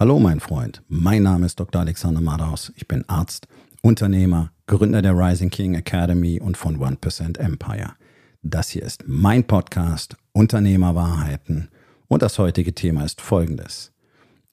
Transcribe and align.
Hallo 0.00 0.18
mein 0.18 0.40
Freund, 0.40 0.82
mein 0.88 1.24
Name 1.24 1.44
ist 1.44 1.60
Dr. 1.60 1.82
Alexander 1.82 2.22
Madaus. 2.22 2.72
Ich 2.74 2.88
bin 2.88 3.06
Arzt, 3.06 3.46
Unternehmer, 3.82 4.50
Gründer 4.64 5.02
der 5.02 5.12
Rising 5.12 5.50
King 5.50 5.74
Academy 5.74 6.40
und 6.40 6.56
von 6.56 6.78
1% 6.78 7.38
Empire. 7.38 7.92
Das 8.40 8.70
hier 8.70 8.82
ist 8.82 9.04
mein 9.06 9.46
Podcast 9.46 10.16
Unternehmerwahrheiten 10.32 11.68
und 12.08 12.22
das 12.22 12.38
heutige 12.38 12.74
Thema 12.74 13.04
ist 13.04 13.20
folgendes. 13.20 13.92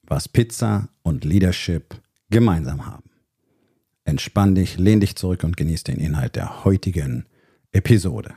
Was 0.02 0.28
Pizza 0.28 0.90
und 1.00 1.24
Leadership 1.24 1.98
gemeinsam 2.28 2.84
haben. 2.84 3.08
Entspann 4.04 4.54
dich, 4.54 4.76
lehn 4.76 5.00
dich 5.00 5.16
zurück 5.16 5.44
und 5.44 5.56
genieß 5.56 5.82
den 5.82 5.96
Inhalt 5.96 6.36
der 6.36 6.66
heutigen 6.66 7.24
Episode. 7.72 8.34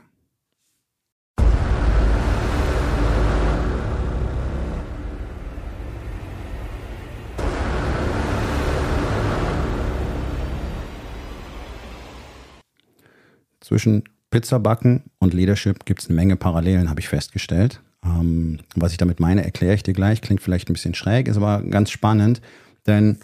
Zwischen 13.72 14.02
Pizzabacken 14.28 15.04
und 15.18 15.32
Leadership 15.32 15.86
gibt 15.86 16.02
es 16.02 16.08
eine 16.10 16.16
Menge 16.16 16.36
Parallelen, 16.36 16.90
habe 16.90 17.00
ich 17.00 17.08
festgestellt. 17.08 17.80
Ähm, 18.04 18.58
was 18.74 18.92
ich 18.92 18.98
damit 18.98 19.18
meine, 19.18 19.44
erkläre 19.44 19.72
ich 19.72 19.82
dir 19.82 19.94
gleich. 19.94 20.20
Klingt 20.20 20.42
vielleicht 20.42 20.68
ein 20.68 20.74
bisschen 20.74 20.92
schräg, 20.92 21.26
ist 21.26 21.38
aber 21.38 21.62
ganz 21.62 21.90
spannend, 21.90 22.42
denn 22.86 23.16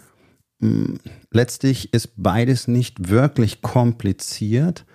mh, 0.57 0.69
mm, 0.69 0.99
letztlich 1.29 1.93
ist 1.93 2.13
beides 2.17 2.67
nicht 2.67 3.09
wirklich 3.09 3.61
kompliziert, 3.61 4.85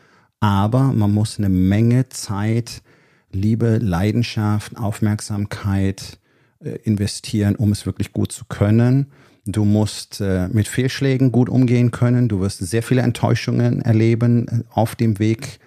aber 0.41 0.93
man 0.93 1.15
muss 1.15 1.39
eine 1.39 1.51
Menge 1.51 2.09
Zeit, 2.09 2.83
Liebe, 3.31 3.79
Leidenschaft, 3.79 4.77
Aufmerksamkeit 4.77 6.19
äh, 6.59 6.71
investieren, 6.83 7.55
um 7.55 7.71
es 7.71 7.87
wirklich 7.87 8.13
gut 8.13 8.33
zu 8.33 8.45
können. 8.47 9.13
Du 9.47 9.65
musst 9.65 10.21
äh, 10.21 10.49
mit 10.49 10.69
Fehlschlägen 10.69 11.31
gut 11.31 11.49
umgehen 11.49 11.91
können. 11.91 12.29
Du 12.29 12.41
wirst 12.41 12.59
sehr 12.59 12.83
viele 12.83 13.03
Enttäuschungen 13.03 13.83
erleben 13.83 14.49
äh, 14.49 14.63
auf 14.71 14.95
dem 14.95 15.19
Weg 15.19 15.61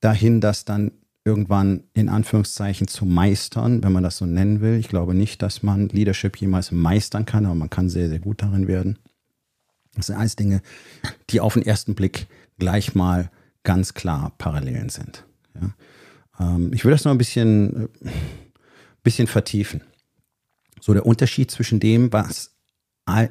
dahin, 0.00 0.40
das 0.40 0.64
dann 0.64 0.92
irgendwann 1.24 1.84
in 1.94 2.08
Anführungszeichen 2.08 2.86
zu 2.86 3.06
meistern, 3.06 3.82
wenn 3.82 3.92
man 3.92 4.02
das 4.02 4.18
so 4.18 4.26
nennen 4.26 4.60
will. 4.60 4.78
Ich 4.78 4.88
glaube 4.88 5.14
nicht, 5.14 5.42
dass 5.42 5.62
man 5.62 5.88
Leadership 5.88 6.36
jemals 6.36 6.70
meistern 6.70 7.24
kann, 7.24 7.46
aber 7.46 7.54
man 7.54 7.70
kann 7.70 7.88
sehr, 7.88 8.08
sehr 8.08 8.18
gut 8.18 8.42
darin 8.42 8.68
werden. 8.68 8.98
Das 9.94 10.06
sind 10.06 10.16
alles 10.16 10.36
Dinge, 10.36 10.60
die 11.30 11.40
auf 11.40 11.54
den 11.54 11.64
ersten 11.64 11.94
Blick 11.94 12.26
gleich 12.58 12.94
mal 12.94 13.30
ganz 13.62 13.94
klar 13.94 14.32
Parallelen 14.38 14.90
sind. 14.90 15.24
Ja. 15.54 15.74
Ähm, 16.38 16.72
ich 16.72 16.84
will 16.84 16.92
das 16.92 17.04
noch 17.04 17.12
ein 17.12 17.18
bisschen, 17.18 17.88
äh, 18.04 18.10
bisschen 19.02 19.26
vertiefen. 19.26 19.80
So 20.80 20.92
der 20.92 21.06
Unterschied 21.06 21.50
zwischen 21.50 21.80
dem, 21.80 22.12
was 22.12 22.53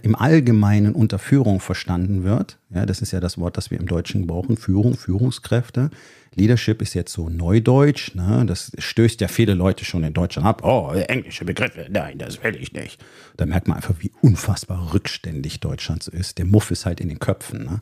im 0.04 0.16
Allgemeinen 0.16 0.94
unter 0.94 1.18
Führung 1.18 1.60
verstanden 1.60 2.24
wird. 2.24 2.60
Ja, 2.70 2.86
das 2.86 3.02
ist 3.02 3.12
ja 3.12 3.20
das 3.20 3.40
Wort, 3.40 3.58
das 3.58 3.72
wir 3.72 3.80
im 3.80 3.88
Deutschen 3.88 4.28
brauchen. 4.28 4.56
Führung, 4.56 4.96
Führungskräfte. 4.96 5.90
Leadership 6.36 6.82
ist 6.82 6.94
jetzt 6.94 7.12
so 7.12 7.30
neudeutsch. 7.30 8.14
Ne? 8.14 8.44
Das 8.46 8.72
stößt 8.78 9.20
ja 9.22 9.28
viele 9.28 9.56
Leute 9.56 9.84
schon 9.84 10.04
in 10.04 10.14
Deutschland 10.14 10.48
ab. 10.48 10.64
Oh, 10.64 10.92
englische 10.94 11.46
Begriffe. 11.46 11.88
Nein, 11.90 12.20
das 12.20 12.44
will 12.44 12.56
ich 12.56 12.74
nicht. 12.74 13.04
Da 13.36 13.46
merkt 13.46 13.68
man 13.68 13.78
einfach, 13.78 13.96
wie 14.00 14.12
unfassbar 14.22 14.94
rückständig 14.94 15.60
Deutschland 15.60 16.04
so 16.04 16.12
ist. 16.12 16.38
Der 16.38 16.46
Muff 16.46 16.70
ist 16.70 16.86
halt 16.86 17.02
in 17.02 17.10
den 17.10 17.20
Köpfen. 17.20 17.66
Ne? 17.66 17.82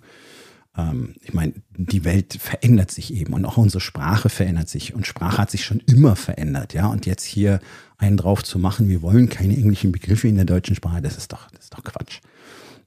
Ähm, 0.78 1.16
ich 1.22 1.34
meine, 1.34 1.54
die 1.78 2.06
Welt 2.06 2.38
verändert 2.40 2.92
sich 2.92 3.14
eben 3.14 3.34
und 3.34 3.46
auch 3.46 3.58
unsere 3.58 3.82
Sprache 3.82 4.30
verändert 4.30 4.70
sich. 4.70 4.94
Und 4.94 5.08
Sprache 5.08 5.38
hat 5.38 5.52
sich 5.52 5.66
schon 5.66 5.82
immer 5.82 6.16
verändert. 6.16 6.74
Ja, 6.74 6.88
und 6.88 7.06
jetzt 7.06 7.24
hier 7.24 7.60
einen 7.98 8.18
drauf 8.18 8.44
zu 8.44 8.60
machen, 8.60 8.90
wir 8.90 9.02
wollen 9.02 9.30
keine 9.30 9.56
englischen 9.56 9.92
Begriffe 9.92 10.28
in 10.28 10.36
der 10.36 10.46
deutschen 10.46 10.76
Sprache, 10.76 11.02
das 11.02 11.18
ist 11.18 11.32
doch, 11.32 11.50
das 11.52 11.66
ist 11.66 11.74
doch 11.74 11.84
Quatsch. 11.84 12.20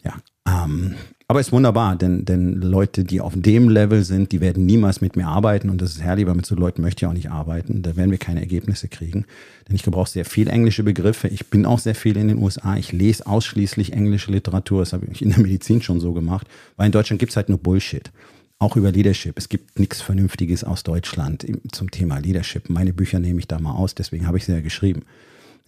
Ja, 0.02 0.14
ähm, 0.46 0.94
aber 1.34 1.40
ist 1.40 1.50
wunderbar, 1.50 1.96
denn, 1.96 2.24
denn 2.24 2.60
Leute, 2.60 3.02
die 3.02 3.20
auf 3.20 3.32
dem 3.34 3.68
Level 3.68 4.04
sind, 4.04 4.30
die 4.30 4.40
werden 4.40 4.66
niemals 4.66 5.00
mit 5.00 5.16
mir 5.16 5.26
arbeiten 5.26 5.68
und 5.68 5.82
das 5.82 5.90
ist 5.90 6.00
herrlich, 6.00 6.28
weil 6.28 6.36
mit 6.36 6.46
so 6.46 6.54
Leuten 6.54 6.80
möchte 6.80 7.04
ich 7.04 7.08
auch 7.08 7.12
nicht 7.12 7.28
arbeiten. 7.28 7.82
Da 7.82 7.96
werden 7.96 8.12
wir 8.12 8.18
keine 8.18 8.38
Ergebnisse 8.38 8.86
kriegen, 8.86 9.24
denn 9.66 9.74
ich 9.74 9.82
gebrauche 9.82 10.08
sehr 10.08 10.24
viel 10.24 10.46
englische 10.46 10.84
Begriffe. 10.84 11.26
Ich 11.26 11.46
bin 11.46 11.66
auch 11.66 11.80
sehr 11.80 11.96
viel 11.96 12.16
in 12.18 12.28
den 12.28 12.38
USA. 12.38 12.76
Ich 12.76 12.92
lese 12.92 13.26
ausschließlich 13.26 13.94
englische 13.94 14.30
Literatur. 14.30 14.82
Das 14.82 14.92
habe 14.92 15.06
ich 15.10 15.22
in 15.22 15.30
der 15.30 15.40
Medizin 15.40 15.82
schon 15.82 15.98
so 15.98 16.12
gemacht, 16.12 16.46
weil 16.76 16.86
in 16.86 16.92
Deutschland 16.92 17.18
gibt's 17.18 17.34
halt 17.34 17.48
nur 17.48 17.58
Bullshit. 17.58 18.12
Auch 18.60 18.76
über 18.76 18.92
Leadership. 18.92 19.36
Es 19.36 19.48
gibt 19.48 19.80
nichts 19.80 20.00
Vernünftiges 20.02 20.62
aus 20.62 20.84
Deutschland 20.84 21.44
zum 21.72 21.90
Thema 21.90 22.18
Leadership. 22.18 22.70
Meine 22.70 22.92
Bücher 22.92 23.18
nehme 23.18 23.40
ich 23.40 23.48
da 23.48 23.58
mal 23.58 23.72
aus, 23.72 23.96
deswegen 23.96 24.28
habe 24.28 24.38
ich 24.38 24.44
sie 24.44 24.52
ja 24.52 24.60
geschrieben. 24.60 25.02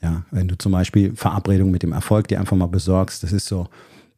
Ja, 0.01 0.27
wenn 0.31 0.47
du 0.47 0.57
zum 0.57 0.71
Beispiel 0.71 1.17
Verabredung 1.17 1.73
mit 1.73 1.83
dem 1.83 1.91
Erfolg 1.91 2.29
dir 2.29 2.39
einfach 2.39 2.57
mal 2.57 2.67
besorgst, 2.67 3.25
das 3.25 3.33
ist 3.33 3.47
so 3.47 3.67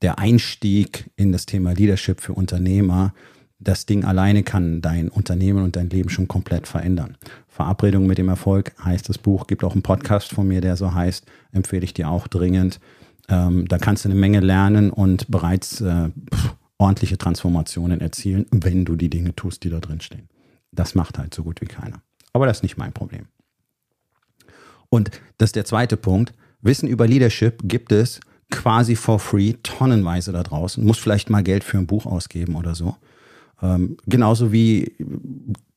der 0.02 0.18
Einstieg 0.18 1.10
in 1.16 1.32
das 1.32 1.46
Thema 1.46 1.72
Leadership 1.72 2.20
für 2.20 2.32
Unternehmer. 2.32 3.12
Das 3.58 3.86
Ding 3.86 4.04
alleine 4.04 4.44
kann 4.44 4.80
dein 4.80 5.08
Unternehmen 5.08 5.64
und 5.64 5.76
dein 5.76 5.90
Leben 5.90 6.10
schon 6.10 6.28
komplett 6.28 6.68
verändern. 6.68 7.16
Verabredung 7.48 8.06
mit 8.06 8.18
dem 8.18 8.28
Erfolg 8.28 8.72
heißt 8.84 9.08
das 9.08 9.18
Buch, 9.18 9.46
gibt 9.46 9.64
auch 9.64 9.72
einen 9.72 9.82
Podcast 9.82 10.32
von 10.32 10.46
mir, 10.46 10.60
der 10.60 10.76
so 10.76 10.94
heißt, 10.94 11.26
empfehle 11.52 11.84
ich 11.84 11.94
dir 11.94 12.08
auch 12.08 12.28
dringend. 12.28 12.78
Ähm, 13.28 13.66
da 13.66 13.78
kannst 13.78 14.04
du 14.04 14.10
eine 14.10 14.18
Menge 14.18 14.40
lernen 14.40 14.90
und 14.90 15.28
bereits 15.28 15.80
äh, 15.80 16.10
ordentliche 16.78 17.18
Transformationen 17.18 18.00
erzielen, 18.00 18.46
wenn 18.52 18.84
du 18.84 18.94
die 18.94 19.10
Dinge 19.10 19.34
tust, 19.34 19.64
die 19.64 19.70
da 19.70 19.80
drin 19.80 20.00
stehen. 20.00 20.28
Das 20.70 20.94
macht 20.94 21.18
halt 21.18 21.34
so 21.34 21.42
gut 21.42 21.60
wie 21.60 21.66
keiner. 21.66 22.00
Aber 22.32 22.46
das 22.46 22.58
ist 22.58 22.62
nicht 22.62 22.78
mein 22.78 22.92
Problem. 22.92 23.26
Und 24.88 25.10
das 25.38 25.48
ist 25.48 25.56
der 25.56 25.64
zweite 25.64 25.96
Punkt. 25.96 26.32
Wissen 26.60 26.88
über 26.88 27.06
Leadership 27.06 27.60
gibt 27.64 27.92
es 27.92 28.20
quasi 28.50 28.96
for 28.96 29.18
free, 29.18 29.54
tonnenweise 29.62 30.32
da 30.32 30.42
draußen. 30.42 30.84
Muss 30.84 30.98
vielleicht 30.98 31.30
mal 31.30 31.42
Geld 31.42 31.64
für 31.64 31.78
ein 31.78 31.86
Buch 31.86 32.06
ausgeben 32.06 32.54
oder 32.54 32.74
so. 32.74 32.96
Ähm, 33.62 33.96
genauso 34.06 34.52
wie 34.52 34.92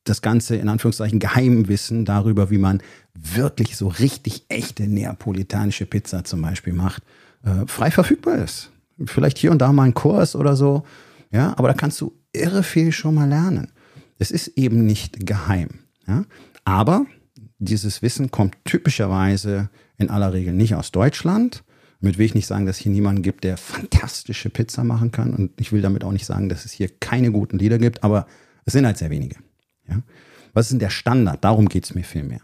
das 0.03 0.21
ganze, 0.21 0.55
in 0.55 0.69
Anführungszeichen, 0.69 1.19
Geheimwissen 1.19 2.05
darüber, 2.05 2.49
wie 2.49 2.57
man 2.57 2.81
wirklich 3.13 3.77
so 3.77 3.87
richtig 3.87 4.45
echte 4.49 4.87
neapolitanische 4.87 5.85
Pizza 5.85 6.23
zum 6.23 6.41
Beispiel 6.41 6.73
macht, 6.73 7.03
äh, 7.43 7.67
frei 7.67 7.91
verfügbar 7.91 8.37
ist. 8.37 8.71
Vielleicht 9.05 9.37
hier 9.37 9.51
und 9.51 9.59
da 9.59 9.71
mal 9.71 9.83
ein 9.83 9.93
Kurs 9.93 10.35
oder 10.35 10.55
so. 10.55 10.83
Ja, 11.31 11.53
aber 11.57 11.67
da 11.67 11.73
kannst 11.73 11.99
du 12.01 12.13
irre 12.33 12.63
viel 12.63 12.91
schon 12.91 13.15
mal 13.15 13.27
lernen. 13.27 13.71
Es 14.17 14.31
ist 14.31 14.49
eben 14.49 14.85
nicht 14.85 15.25
geheim. 15.25 15.69
Ja? 16.07 16.25
Aber 16.65 17.05
dieses 17.59 18.01
Wissen 18.01 18.31
kommt 18.31 18.55
typischerweise 18.65 19.69
in 19.97 20.09
aller 20.09 20.33
Regel 20.33 20.53
nicht 20.53 20.75
aus 20.75 20.91
Deutschland. 20.91 21.63
Damit 22.01 22.17
will 22.17 22.25
ich 22.25 22.35
nicht 22.35 22.47
sagen, 22.47 22.65
dass 22.65 22.77
es 22.77 22.81
hier 22.81 22.91
niemanden 22.91 23.21
gibt, 23.21 23.43
der 23.43 23.57
fantastische 23.57 24.49
Pizza 24.49 24.83
machen 24.83 25.11
kann. 25.11 25.33
Und 25.33 25.51
ich 25.61 25.71
will 25.71 25.81
damit 25.81 26.03
auch 26.03 26.11
nicht 26.11 26.25
sagen, 26.25 26.49
dass 26.49 26.65
es 26.65 26.71
hier 26.71 26.89
keine 26.99 27.31
guten 27.31 27.59
Lieder 27.59 27.77
gibt, 27.77 28.03
aber 28.03 28.25
es 28.65 28.73
sind 28.73 28.85
halt 28.85 28.97
sehr 28.97 29.11
wenige. 29.11 29.35
Ja? 29.87 30.01
Was 30.53 30.65
ist 30.65 30.71
denn 30.71 30.79
der 30.79 30.89
Standard? 30.89 31.43
Darum 31.43 31.69
geht 31.69 31.85
es 31.85 31.93
mir 31.93 32.03
viel 32.03 32.23
mehr. 32.23 32.41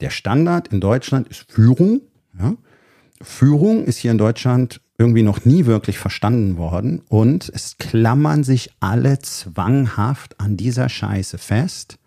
Der 0.00 0.10
Standard 0.10 0.68
in 0.68 0.80
Deutschland 0.80 1.28
ist 1.28 1.50
Führung. 1.50 2.02
Ja? 2.38 2.54
Führung 3.20 3.84
ist 3.84 3.98
hier 3.98 4.12
in 4.12 4.18
Deutschland 4.18 4.80
irgendwie 4.96 5.22
noch 5.22 5.44
nie 5.44 5.66
wirklich 5.66 5.98
verstanden 5.98 6.56
worden 6.56 7.02
und 7.08 7.50
es 7.54 7.76
klammern 7.78 8.44
sich 8.44 8.70
alle 8.80 9.18
zwanghaft 9.18 10.38
an 10.38 10.56
dieser 10.56 10.88
Scheiße 10.88 11.38
fest 11.38 11.98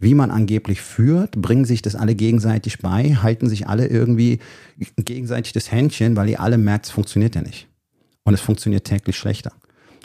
wie 0.00 0.14
man 0.14 0.30
angeblich 0.30 0.80
führt, 0.80 1.32
bringen 1.40 1.66
sich 1.66 1.82
das 1.82 1.94
alle 1.94 2.14
gegenseitig 2.14 2.78
bei, 2.78 3.14
halten 3.16 3.48
sich 3.48 3.68
alle 3.68 3.86
irgendwie 3.86 4.40
gegenseitig 4.96 5.52
das 5.52 5.70
Händchen, 5.70 6.16
weil 6.16 6.30
ihr 6.30 6.40
alle 6.40 6.58
merkt, 6.58 6.86
es 6.86 6.90
funktioniert 6.90 7.34
ja 7.34 7.42
nicht. 7.42 7.68
Und 8.24 8.34
es 8.34 8.40
funktioniert 8.40 8.84
täglich 8.84 9.16
schlechter. 9.16 9.52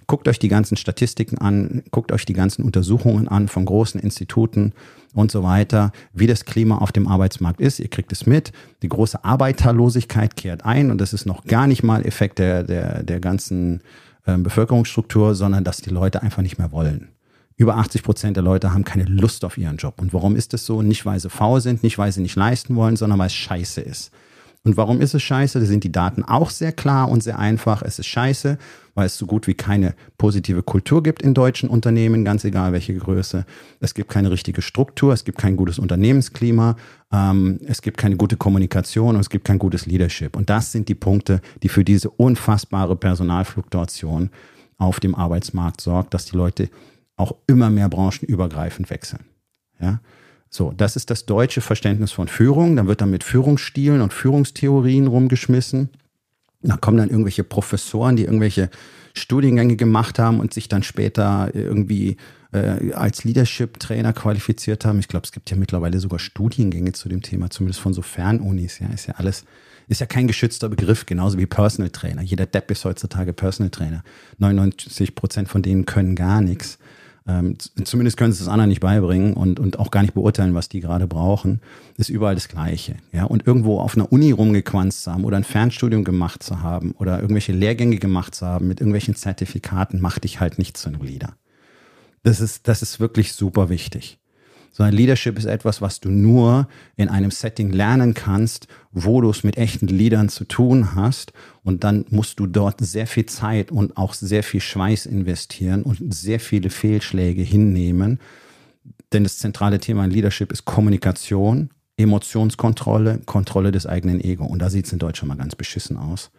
Guckt 0.08 0.28
euch 0.28 0.38
die 0.38 0.50
ganzen 0.50 0.78
Statistiken 0.78 1.38
an, 1.40 1.82
guckt 1.90 2.12
euch 2.12 2.26
die 2.26 2.34
ganzen 2.34 2.64
Untersuchungen 2.64 3.28
an 3.28 3.48
von 3.48 3.66
großen 3.66 4.00
Instituten 4.00 4.74
und 5.14 5.32
so 5.32 5.42
weiter, 5.42 5.92
wie 6.14 6.28
das 6.28 6.46
Klima 6.46 6.78
auf 6.78 6.92
dem 6.92 7.08
Arbeitsmarkt 7.08 7.60
ist. 7.60 7.80
Ihr 7.80 7.88
kriegt 7.88 8.12
es 8.12 8.26
mit. 8.28 8.52
Die 8.84 8.90
große 8.90 9.24
Arbeiterlosigkeit 9.24 10.36
kehrt 10.36 10.64
ein 10.64 10.92
und 10.92 11.00
das 11.00 11.14
ist 11.14 11.26
noch 11.26 11.46
gar 11.46 11.66
nicht 11.66 11.84
mal 11.84 12.06
Effekt 12.06 12.38
der, 12.38 12.64
der, 12.64 13.02
der 13.02 13.20
ganzen 13.20 13.82
äh, 14.26 14.38
Bevölkerungsstruktur, 14.38 15.34
sondern 15.34 15.64
dass 15.64 15.78
die 15.78 15.90
Leute 15.90 16.22
einfach 16.22 16.44
nicht 16.44 16.60
mehr 16.60 16.72
wollen. 16.72 17.15
Über 17.58 17.78
80 17.78 18.04
Prozent 18.04 18.36
der 18.36 18.44
Leute 18.44 18.74
haben 18.74 18.84
keine 18.84 19.06
Lust 19.06 19.46
auf 19.46 19.58
ihren 19.58 19.78
Job. 19.78 20.02
Und 20.02 20.14
warum 20.14 20.36
ist 20.36 20.54
das 20.54 20.66
so? 20.66 20.82
Nicht, 20.82 21.06
weil 21.06 21.20
sie 21.20 21.30
faul 21.30 21.62
sind, 21.62 21.84
nicht, 21.84 21.98
weil 21.98 22.12
sie 22.12 22.22
nicht 22.22 22.36
leisten 22.36 22.76
wollen, 22.76 22.98
sondern 22.98 23.18
weil 23.20 23.28
es 23.28 23.34
scheiße 23.34 23.82
ist. 23.82 24.12
Und 24.66 24.78
warum 24.78 25.00
ist 25.00 25.14
es 25.14 25.22
scheiße? 25.22 25.60
Da 25.60 25.66
sind 25.66 25.84
die 25.84 25.92
Daten 25.92 26.24
auch 26.24 26.50
sehr 26.50 26.72
klar 26.72 27.08
und 27.10 27.22
sehr 27.22 27.38
einfach. 27.38 27.84
Es 27.84 28.00
ist 28.00 28.08
scheiße, 28.08 28.58
weil 28.96 29.06
es 29.06 29.16
so 29.16 29.28
gut 29.28 29.46
wie 29.46 29.54
keine 29.54 29.94
positive 30.18 30.64
Kultur 30.64 31.04
gibt 31.04 31.22
in 31.22 31.36
deutschen 31.36 31.70
Unternehmen, 31.70 32.26
ganz 32.26 32.44
egal 32.46 32.74
welche 32.74 32.96
Größe. 32.96 33.46
Es 33.80 33.94
gibt 33.94 34.10
keine 34.10 34.32
richtige 34.32 34.64
Struktur, 34.64 35.14
es 35.14 35.24
gibt 35.24 35.38
kein 35.38 35.56
gutes 35.56 35.78
Unternehmensklima, 35.78 36.78
ähm, 37.14 37.60
es 37.68 37.84
gibt 37.84 37.98
keine 37.98 38.18
gute 38.18 38.38
Kommunikation 38.38 39.16
und 39.16 39.22
es 39.22 39.30
gibt 39.30 39.46
kein 39.46 39.60
gutes 39.60 39.86
Leadership. 39.86 40.36
Und 40.36 40.50
das 40.50 40.72
sind 40.72 40.90
die 40.90 40.96
Punkte, 40.96 41.42
die 41.62 41.70
für 41.70 41.86
diese 41.86 42.10
unfassbare 42.10 42.96
Personalfluktuation 42.96 44.32
auf 44.80 45.00
dem 45.00 45.14
Arbeitsmarkt 45.14 45.80
sorgt, 45.80 46.16
dass 46.16 46.26
die 46.26 46.36
Leute 46.36 46.70
auch 47.16 47.36
immer 47.48 47.70
mehr 47.70 47.90
branchenübergreifend 47.90 48.90
wechseln. 48.90 49.26
Ja? 49.80 50.02
So, 50.50 50.72
das 50.72 50.96
ist 50.96 51.10
das 51.10 51.26
deutsche 51.26 51.62
Verständnis 51.62 52.12
von 52.12 52.28
Führung. 52.28 52.76
Dann 52.76 52.88
wird 52.88 53.02
dann 53.02 53.12
mit 53.12 53.24
Führungsstilen 53.24 54.02
und 54.02 54.14
Führungstheorien 54.14 55.08
rumgeschmissen. 55.08 55.90
Da 56.62 56.78
kommen 56.78 56.98
dann 56.98 57.10
irgendwelche 57.10 57.44
Professoren, 57.44 58.16
die 58.16 58.24
irgendwelche 58.24 58.70
Studiengänge 59.14 59.76
gemacht 59.76 60.20
haben 60.20 60.40
und 60.40 60.54
sich 60.54 60.68
dann 60.68 60.84
später 60.84 61.52
irgendwie 61.54 62.18
äh, 62.52 62.94
als 62.94 63.24
Leadership-Trainer 63.24 64.14
qualifiziert 64.14 64.86
haben. 64.86 65.00
Ich 65.00 65.08
glaube, 65.08 65.26
es 65.26 65.32
gibt 65.32 65.52
ja 65.52 65.58
mittlerweile 65.58 66.00
sogar 66.00 66.20
Studiengänge 66.20 66.94
zu 66.94 67.10
dem 67.10 67.22
Thema, 67.22 67.50
zumindest 67.50 67.82
von 67.82 67.94
so 67.94 68.02
Fernunis. 68.02 68.80
Ja, 68.80 68.88
ist 68.88 69.08
ja 69.08 69.16
alles, 69.16 69.46
ist 69.88 70.02
ja 70.02 70.08
kein 70.08 70.28
geschützter 70.28 70.70
Begriff, 70.70 71.06
genauso 71.06 71.38
wie 71.38 71.46
Personal 71.46 71.90
Trainer. 71.92 72.22
Jeder 72.22 72.46
Depp 72.46 72.72
ist 72.72 72.86
heutzutage 72.86 73.34
Personal 73.34 73.70
Trainer. 73.70 74.04
99 74.38 75.16
Prozent 75.16 75.50
von 75.50 75.62
denen 75.62 75.86
können 75.86 76.16
gar 76.16 76.42
nichts. 76.42 76.78
Ähm, 77.28 77.58
zumindest 77.84 78.18
können 78.18 78.34
sie 78.34 78.44
es 78.44 78.48
anderen 78.48 78.70
nicht 78.70 78.82
beibringen 78.82 79.34
und, 79.34 79.60
und 79.60 79.80
auch 79.80 79.90
gar 79.90 80.02
nicht 80.02 80.14
beurteilen, 80.14 80.54
was 80.54 80.70
die 80.70 80.80
gerade 80.80 81.08
brauchen. 81.08 81.60
Ist 81.98 82.10
überall 82.10 82.36
das 82.36 82.48
Gleiche. 82.48 82.98
Ja? 83.12 83.24
Und 83.24 83.48
irgendwo 83.48 83.80
auf 83.80 83.96
einer 83.96 84.12
Uni 84.12 84.32
rumgequanzt 84.32 85.04
zu 85.04 85.12
haben 85.12 85.26
oder 85.26 85.38
ein 85.38 85.44
Fernstudium 85.44 86.04
gemacht 86.04 86.44
zu 86.44 86.62
haben 86.62 86.92
oder 87.00 87.20
irgendwelche 87.20 87.52
Lehrgänge 87.54 87.98
gemacht 87.98 88.36
zu 88.36 88.46
haben 88.46 88.68
mit 88.68 88.80
irgendwelchen 88.80 89.16
Zertifikaten, 89.16 90.02
macht 90.02 90.24
dich 90.24 90.40
halt 90.40 90.60
nicht 90.60 90.78
zu 90.78 90.90
einem 90.90 91.02
Leader. 91.02 91.36
Das 92.22 92.42
ist, 92.42 92.68
das 92.68 92.82
ist 92.82 93.00
wirklich 93.00 93.34
super 93.34 93.70
wichtig 93.70 94.20
sondern 94.76 94.94
Leadership 94.94 95.38
ist 95.38 95.46
etwas, 95.46 95.82
was 95.82 96.02
du 96.02 96.10
nur 96.10 96.68
in 96.98 97.08
einem 97.08 97.32
Setting 97.32 97.72
lernen 97.72 98.14
kannst, 98.14 98.68
wo 98.92 99.22
du 99.22 99.30
es 99.30 99.46
mit 99.46 99.56
echten 99.56 99.88
Leadern 99.88 100.28
zu 100.28 100.44
tun 100.44 100.96
hast. 100.96 101.32
Und 101.64 101.86
dann 101.86 102.04
musst 102.10 102.42
du 102.42 102.46
dort 102.46 102.82
sehr 102.82 103.08
viel 103.08 103.26
Zeit 103.26 103.72
und 103.72 103.96
auch 103.96 104.14
sehr 104.14 104.44
viel 104.44 104.60
Schweiß 104.60 105.06
investieren 105.06 105.84
und 105.84 106.14
sehr 106.14 106.42
viele 106.42 106.70
Fehlschläge 106.70 107.42
hinnehmen. 107.42 108.20
Denn 109.14 109.24
das 109.24 109.38
zentrale 109.38 109.80
Thema 109.80 110.04
in 110.04 110.12
Leadership 110.12 110.52
ist 110.52 110.66
Kommunikation, 110.66 111.70
Emotionskontrolle, 111.96 113.22
Kontrolle 113.26 113.72
des 113.72 113.86
eigenen 113.86 114.20
Ego. 114.20 114.44
Und 114.44 114.60
da 114.60 114.70
sieht 114.70 114.88
es 114.88 114.92
in 114.92 115.00
Deutschland 115.00 115.30
mal 115.30 115.38
ganz 115.38 115.56
beschissen 115.56 115.96
aus, 115.96 116.32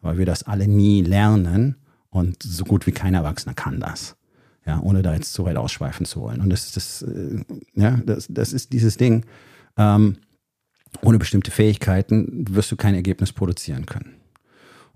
weil 0.00 0.16
wir 0.16 0.24
das 0.24 0.44
alle 0.44 0.66
nie 0.66 1.02
lernen 1.02 1.76
und 2.08 2.42
so 2.42 2.64
gut 2.64 2.86
wie 2.86 2.92
kein 2.92 3.12
Erwachsener 3.12 3.52
kann 3.52 3.80
das. 3.80 4.16
Ja, 4.64 4.80
ohne 4.80 5.02
da 5.02 5.12
jetzt 5.12 5.32
zu 5.32 5.44
weit 5.44 5.56
ausschweifen 5.56 6.06
zu 6.06 6.20
wollen. 6.20 6.40
Und 6.40 6.50
das 6.50 6.66
ist 6.66 6.76
das, 6.76 7.02
äh, 7.02 7.44
ja, 7.74 8.00
das, 8.06 8.26
das 8.30 8.52
ist 8.52 8.72
dieses 8.72 8.96
Ding. 8.96 9.24
Ähm, 9.76 10.16
ohne 11.00 11.18
bestimmte 11.18 11.50
Fähigkeiten 11.50 12.44
wirst 12.50 12.70
du 12.70 12.76
kein 12.76 12.94
Ergebnis 12.94 13.32
produzieren 13.32 13.86
können. 13.86 14.14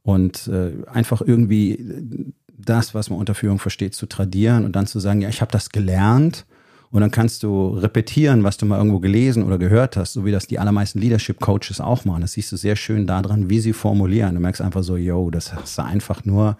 Und 0.03 0.47
äh, 0.47 0.73
einfach 0.87 1.21
irgendwie 1.21 2.33
das, 2.57 2.95
was 2.95 3.11
man 3.11 3.19
unter 3.19 3.35
Führung 3.35 3.59
versteht, 3.59 3.95
zu 3.95 4.07
tradieren 4.07 4.65
und 4.65 4.77
dann 4.77 4.87
zu 4.87 5.01
sagen, 5.01 5.21
ja, 5.21 5.29
ich 5.29 5.41
habe 5.41 5.51
das 5.51 5.71
gelernt 5.71 6.47
und 6.91 7.01
dann 7.01 7.11
kannst 7.11 7.43
du 7.43 7.71
repetieren, 7.71 8.45
was 8.45 8.57
du 8.57 8.67
mal 8.67 8.79
irgendwo 8.79 9.01
gelesen 9.01 9.43
oder 9.43 9.59
gehört 9.59 9.97
hast, 9.97 10.13
so 10.13 10.25
wie 10.25 10.31
das 10.31 10.47
die 10.47 10.59
allermeisten 10.59 11.01
Leadership 11.01 11.41
Coaches 11.41 11.81
auch 11.81 12.05
machen. 12.05 12.21
Das 12.23 12.33
siehst 12.33 12.53
du 12.53 12.57
sehr 12.57 12.77
schön 12.77 13.07
daran, 13.07 13.51
wie 13.51 13.61
sie 13.61 13.73
formulieren. 13.73 14.35
Du 14.35 14.41
merkst 14.41 14.63
einfach 14.63 14.83
so, 14.83 14.97
yo, 14.97 15.31
das 15.31 15.53
hast 15.53 15.77
du 15.79 15.83
einfach 15.83 16.25
nur 16.25 16.57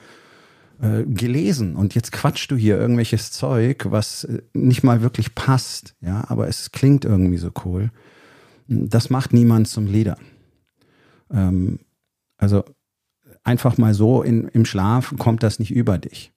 äh, 0.81 1.05
gelesen 1.05 1.75
und 1.77 1.95
jetzt 1.95 2.13
quatschst 2.13 2.51
du 2.51 2.57
hier 2.57 2.79
irgendwelches 2.79 3.33
Zeug, 3.33 3.87
was 3.91 4.25
äh, 4.25 4.43
nicht 4.53 4.83
mal 4.83 5.03
wirklich 5.03 5.35
passt, 5.35 5.95
ja, 6.01 6.25
aber 6.29 6.49
es 6.49 6.73
klingt 6.73 7.05
irgendwie 7.05 7.39
so 7.39 7.51
cool. 7.65 7.91
Das 8.69 9.11
macht 9.11 9.33
niemand 9.33 9.69
zum 9.69 9.87
Leader. 9.87 10.19
Ähm, 11.31 11.79
also 12.37 12.65
einfach 13.43 13.79
mal 13.79 13.95
so 13.95 14.23
in, 14.23 14.49
im 14.49 14.65
Schlaf 14.65 15.15
kommt 15.19 15.43
das 15.43 15.59
nicht 15.59 15.71
über 15.71 15.99
dich. 15.99 16.33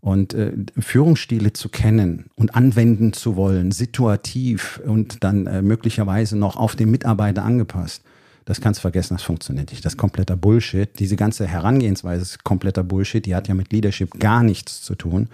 Und 0.00 0.32
äh, 0.34 0.52
Führungsstile 0.78 1.52
zu 1.52 1.68
kennen 1.68 2.30
und 2.34 2.54
anwenden 2.54 3.12
zu 3.12 3.36
wollen, 3.36 3.70
situativ 3.70 4.80
und 4.86 5.24
dann 5.24 5.46
äh, 5.46 5.62
möglicherweise 5.62 6.38
noch 6.38 6.56
auf 6.56 6.74
den 6.74 6.90
Mitarbeiter 6.90 7.44
angepasst, 7.44 8.02
das 8.44 8.60
kannst 8.60 8.78
du 8.78 8.82
vergessen, 8.82 9.14
das 9.14 9.22
funktioniert 9.22 9.70
nicht. 9.70 9.84
Das 9.84 9.94
ist 9.94 9.98
kompletter 9.98 10.36
Bullshit. 10.36 10.88
Diese 10.98 11.16
ganze 11.16 11.46
Herangehensweise 11.46 12.22
ist 12.22 12.44
kompletter 12.44 12.82
Bullshit. 12.82 13.24
Die 13.24 13.34
hat 13.34 13.48
ja 13.48 13.54
mit 13.54 13.72
Leadership 13.72 14.18
gar 14.18 14.42
nichts 14.42 14.82
zu 14.82 14.94
tun. 14.94 15.28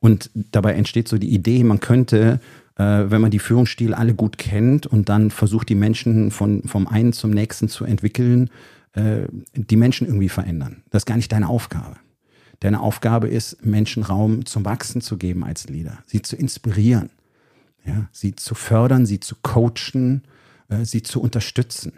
Und 0.00 0.30
dabei 0.34 0.74
entsteht 0.74 1.08
so 1.08 1.18
die 1.18 1.32
Idee, 1.32 1.62
man 1.62 1.80
könnte, 1.80 2.40
äh, 2.76 2.82
wenn 2.82 3.20
man 3.20 3.30
die 3.30 3.38
Führungsstile 3.38 3.96
alle 3.96 4.14
gut 4.14 4.38
kennt 4.38 4.86
und 4.86 5.08
dann 5.08 5.30
versucht, 5.30 5.68
die 5.68 5.74
Menschen 5.74 6.30
von, 6.30 6.62
vom 6.64 6.86
einen 6.88 7.12
zum 7.12 7.30
nächsten 7.30 7.68
zu 7.68 7.84
entwickeln, 7.84 8.50
äh, 8.94 9.22
die 9.54 9.76
Menschen 9.76 10.06
irgendwie 10.06 10.28
verändern. 10.28 10.82
Das 10.90 11.02
ist 11.02 11.06
gar 11.06 11.16
nicht 11.16 11.32
deine 11.32 11.48
Aufgabe. 11.48 11.96
Deine 12.60 12.80
Aufgabe 12.80 13.28
ist, 13.28 13.64
Menschen 13.64 14.02
Raum 14.02 14.44
zum 14.44 14.64
Wachsen 14.64 15.00
zu 15.00 15.16
geben 15.16 15.44
als 15.44 15.68
Leader, 15.68 15.98
sie 16.06 16.20
zu 16.20 16.36
inspirieren, 16.36 17.08
ja, 17.86 18.08
sie 18.12 18.34
zu 18.34 18.54
fördern, 18.54 19.06
sie 19.06 19.18
zu 19.20 19.36
coachen, 19.40 20.22
äh, 20.68 20.84
sie 20.84 21.02
zu 21.02 21.22
unterstützen. 21.22 21.92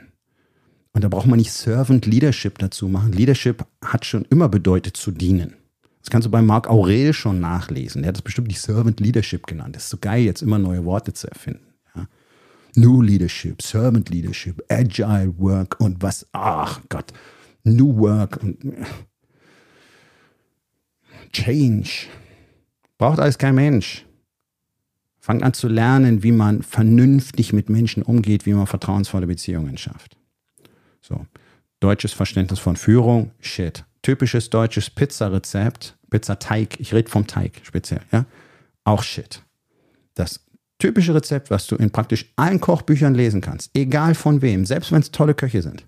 Und 0.93 1.05
da 1.05 1.09
braucht 1.09 1.27
man 1.27 1.39
nicht 1.39 1.53
Servant 1.53 2.07
Leadership 2.07 2.59
dazu 2.59 2.89
machen. 2.89 3.13
Leadership 3.13 3.65
hat 3.83 4.05
schon 4.05 4.25
immer 4.27 4.49
bedeutet 4.49 4.97
zu 4.97 5.11
dienen. 5.11 5.55
Das 6.01 6.11
kannst 6.11 6.27
du 6.27 6.31
bei 6.31 6.43
Marc 6.43 6.69
Aurel 6.69 7.13
schon 7.13 7.41
nachlesen. 7.41 8.03
Der 8.03 8.09
hat 8.09 8.17
das 8.17 8.23
bestimmt 8.23 8.49
nicht 8.49 8.61
Servant 8.61 9.01
Leadership 9.01 9.47
genannt. 9.47 9.77
Das 9.77 9.85
ist 9.85 9.91
so 9.91 9.99
geil, 9.99 10.25
jetzt 10.25 10.43
immer 10.43 10.59
neue 10.59 10.85
Worte 10.85 11.13
zu 11.13 11.29
erfinden. 11.29 11.75
Ja. 11.95 12.09
New 12.75 13.03
Leadership, 13.03 13.63
Servant 13.63 14.11
Leadership, 14.11 14.63
Agile 14.69 15.33
Work 15.39 15.81
und 15.81 16.03
was, 16.03 16.27
ach 16.33 16.81
Gott, 16.89 17.13
New 17.63 17.97
Work 17.99 18.43
und 18.43 18.59
Change. 21.33 22.07
Braucht 22.99 23.21
alles 23.21 23.39
kein 23.39 23.55
Mensch. 23.55 24.05
Fangt 25.21 25.45
an 25.45 25.55
zu 25.55 25.69
lernen, 25.69 26.25
wie 26.25 26.33
man 26.33 26.63
vernünftig 26.63 27.53
mit 27.53 27.71
Menschen 27.71 28.03
umgeht, 28.03 28.45
wie 28.45 28.55
man 28.55 28.67
vertrauensvolle 28.67 29.29
Beziehungen 29.29 29.79
schafft. 29.79 30.17
So. 31.03 31.27
Deutsches 31.81 32.13
Verständnis 32.13 32.61
von 32.61 32.77
Führung, 32.77 33.33
shit. 33.41 33.85
Typisches 34.03 34.51
deutsches 34.51 34.89
Pizzarezept, 34.89 35.97
Pizzateig, 36.11 36.81
ich 36.81 36.95
rede 36.95 37.11
vom 37.11 37.27
Teig 37.27 37.61
speziell, 37.65 38.01
ja, 38.13 38.25
auch 38.85 39.03
shit. 39.03 39.43
Das 40.15 40.41
typische 40.79 41.15
Rezept, 41.15 41.51
was 41.51 41.67
du 41.67 41.77
in 41.77 41.91
praktisch 41.91 42.33
allen 42.37 42.61
Kochbüchern 42.61 43.15
lesen 43.15 43.41
kannst, 43.41 43.71
egal 43.75 44.15
von 44.15 44.43
wem, 44.43 44.65
selbst 44.65 44.91
wenn 44.93 45.01
es 45.01 45.13
tolle 45.13 45.35
Köche 45.35 45.63
sind. 45.63 45.87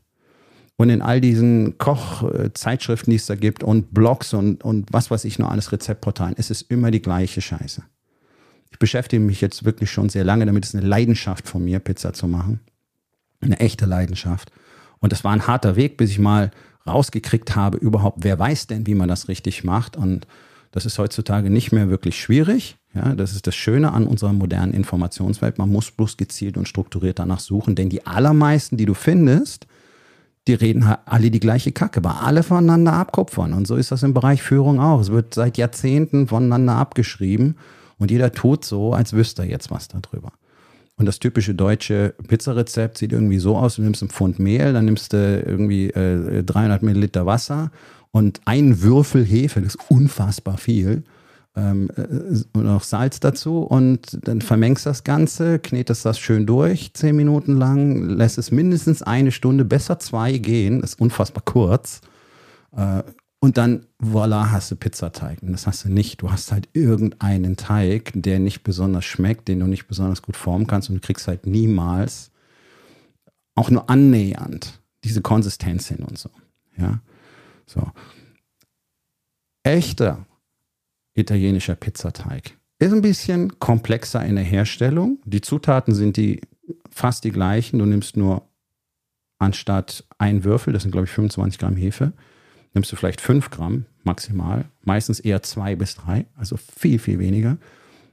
Und 0.77 0.91
in 0.91 1.03
all 1.03 1.21
diesen 1.21 1.79
Kochzeitschriften, 1.79 3.11
die 3.11 3.17
es 3.17 3.27
da 3.27 3.37
gibt 3.37 3.63
und 3.63 3.95
Blogs 3.95 4.33
und, 4.35 4.65
und 4.65 4.93
was 4.93 5.11
weiß 5.11 5.25
ich 5.25 5.39
noch 5.39 5.51
alles 5.51 5.71
Rezeptportalen, 5.71 6.35
es 6.37 6.51
ist 6.51 6.63
immer 6.63 6.91
die 6.91 7.03
gleiche 7.03 7.41
Scheiße. 7.41 7.83
Ich 8.71 8.79
beschäftige 8.79 9.23
mich 9.23 9.41
jetzt 9.41 9.65
wirklich 9.65 9.91
schon 9.91 10.09
sehr 10.09 10.25
lange 10.25 10.47
damit, 10.47 10.65
es 10.65 10.75
ist 10.75 10.81
eine 10.81 10.89
Leidenschaft 10.89 11.49
von 11.49 11.65
mir, 11.65 11.79
Pizza 11.79 12.13
zu 12.13 12.27
machen. 12.27 12.61
Eine 13.41 13.61
echte 13.61 13.87
Leidenschaft. 13.87 14.51
Und 15.05 15.13
das 15.13 15.23
war 15.23 15.33
ein 15.33 15.47
harter 15.47 15.77
Weg, 15.77 15.99
bis 15.99 16.09
ich 16.09 16.19
mal 16.19 16.51
rausgekriegt 16.87 17.55
habe, 17.55 17.77
überhaupt, 17.77 18.25
wer 18.25 18.39
weiß 18.39 18.69
denn, 18.69 18.87
wie 18.87 18.95
man 18.95 19.07
das 19.07 19.29
richtig 19.29 19.63
macht. 19.63 19.99
Und 19.99 20.27
das 20.71 20.87
ist 20.87 20.99
heutzutage 20.99 21.51
nicht 21.51 21.73
mehr 21.73 21.91
wirklich 21.91 22.19
schwierig. 22.19 22.79
Ja, 22.95 23.15
das 23.15 23.33
ist 23.33 23.47
das 23.47 23.55
Schöne 23.55 23.93
an 23.93 24.07
unserer 24.07 24.33
modernen 24.33 24.73
Informationswelt. 24.73 25.59
Man 25.59 25.71
muss 25.71 25.91
bloß 25.91 26.17
gezielt 26.17 26.57
und 26.57 26.69
strukturiert 26.69 27.19
danach 27.19 27.41
suchen, 27.41 27.75
denn 27.75 27.91
die 27.91 28.07
allermeisten, 28.07 28.79
die 28.79 28.87
du 28.87 28.95
findest, 28.95 29.67
die 30.49 30.55
reden 30.55 30.85
alle 31.05 31.31
die 31.31 31.39
gleiche 31.39 31.73
Kacke, 31.73 31.99
aber 31.99 32.23
alle 32.23 32.43
voneinander 32.43 32.95
abkupfern. 32.95 33.53
Und 33.53 33.67
so 33.67 33.77
ist 33.77 33.93
das 33.93 34.03
im 34.05 34.15
Bereich 34.15 34.43
Führung 34.43 34.81
auch. 34.81 35.03
Es 35.03 35.11
wird 35.11 35.35
seit 35.35 35.59
Jahrzehnten 35.59 36.29
voneinander 36.29 36.77
abgeschrieben 36.77 37.57
und 37.99 38.11
jeder 38.11 38.33
tut 38.33 38.65
so, 38.65 38.95
als 38.95 39.13
wüsste 39.13 39.43
er 39.43 39.49
jetzt 39.49 39.71
was 39.71 39.87
darüber. 39.87 40.33
Und 40.97 41.07
das 41.07 41.19
typische 41.19 41.55
deutsche 41.55 42.15
Pizzarezept 42.29 42.99
sieht 42.99 43.13
irgendwie 43.13 43.39
so 43.39 43.57
aus: 43.57 43.77
Du 43.77 43.83
nimmst 43.83 44.03
einen 44.03 44.11
Pfund 44.11 44.39
Mehl, 44.39 44.73
dann 44.73 44.85
nimmst 44.85 45.13
du 45.13 45.43
irgendwie 45.45 45.91
äh, 45.91 46.43
300 46.43 46.83
Milliliter 46.83 47.27
Wasser 47.27 47.73
und 48.13 48.41
einen 48.45 48.81
Würfel 48.83 49.25
Hefe, 49.25 49.61
das 49.61 49.75
ist 49.75 49.91
unfassbar 49.91 50.57
viel. 50.57 51.03
Ähm, 51.57 51.89
äh, 51.97 52.03
und 52.57 52.65
noch 52.65 52.83
Salz 52.83 53.21
dazu 53.21 53.61
und 53.61 54.19
dann 54.27 54.41
vermengst 54.41 54.87
das 54.87 55.05
Ganze, 55.05 55.61
knetest 55.61 56.05
das 56.05 56.19
schön 56.19 56.47
durch, 56.47 56.93
zehn 56.95 57.15
Minuten 57.15 57.57
lang, 57.57 58.09
lässt 58.09 58.39
es 58.39 58.51
mindestens 58.51 59.03
eine 59.03 59.31
Stunde, 59.31 59.65
besser 59.65 60.01
zwei 60.01 60.39
gehen, 60.39 60.81
das 60.81 60.95
ist 60.95 61.01
unfassbar 61.01 61.43
kurz. 61.45 62.01
Äh, 62.77 63.03
und 63.45 63.59
dann, 63.59 63.85
voilà, 64.03 64.53
hast 64.53 64.71
du 64.71 64.77
Pizzateig. 64.77 65.43
Und 65.43 65.53
das 65.53 65.67
hast 65.67 65.85
du 65.85 65.91
nicht. 65.91 66.23
Du 66.23 66.33
hast 66.33 66.51
halt 66.51 66.71
irgendeinen 66.73 67.59
Teig, 67.59 68.11
der 68.15 68.39
nicht 68.39 68.63
besonders 68.63 69.05
schmeckt, 69.05 69.49
den 69.49 69.61
du 69.61 69.67
nicht 69.67 69.87
besonders 69.87 70.23
gut 70.23 70.35
formen 70.35 70.67
kannst 70.67 70.89
und 70.89 70.95
du 70.95 71.01
kriegst 71.03 71.29
halt 71.29 71.45
niemals 71.45 72.31
auch 73.55 73.69
nur 73.69 73.91
annähernd 73.91 74.81
diese 75.05 75.21
Konsistenz 75.21 75.89
hin 75.89 75.99
und 75.99 76.17
so. 76.17 76.31
Ja, 76.79 77.01
so. 77.67 77.87
Echter 79.63 80.25
italienischer 81.13 81.75
Pizzateig 81.75 82.57
ist 82.79 82.95
ein 82.95 83.03
bisschen 83.03 83.59
komplexer 83.59 84.25
in 84.25 84.37
der 84.37 84.45
Herstellung. 84.45 85.19
Die 85.27 85.43
Zutaten 85.43 85.95
sind 85.95 86.17
die 86.17 86.41
fast 86.91 87.25
die 87.25 87.31
gleichen. 87.31 87.79
Du 87.79 87.85
nimmst 87.85 88.17
nur 88.17 88.49
anstatt 89.39 90.07
ein 90.17 90.45
Würfel, 90.45 90.73
das 90.73 90.85
sind 90.85 90.93
glaube 90.93 91.05
ich 91.05 91.13
25 91.13 91.59
Gramm 91.59 91.77
Hefe, 91.77 92.15
nimmst 92.75 92.93
du 92.93 92.97
vielleicht 92.97 93.21
5 93.21 93.51
Gramm 93.51 93.87
maximal, 94.03 94.67
meistens 94.83 95.21
eher 95.21 95.43
2 95.43 95.77
bis 95.77 95.95
3, 95.97 96.27
also 96.37 96.57
viel, 96.57 96.99
viel 96.99 97.19
weniger. 97.19 97.57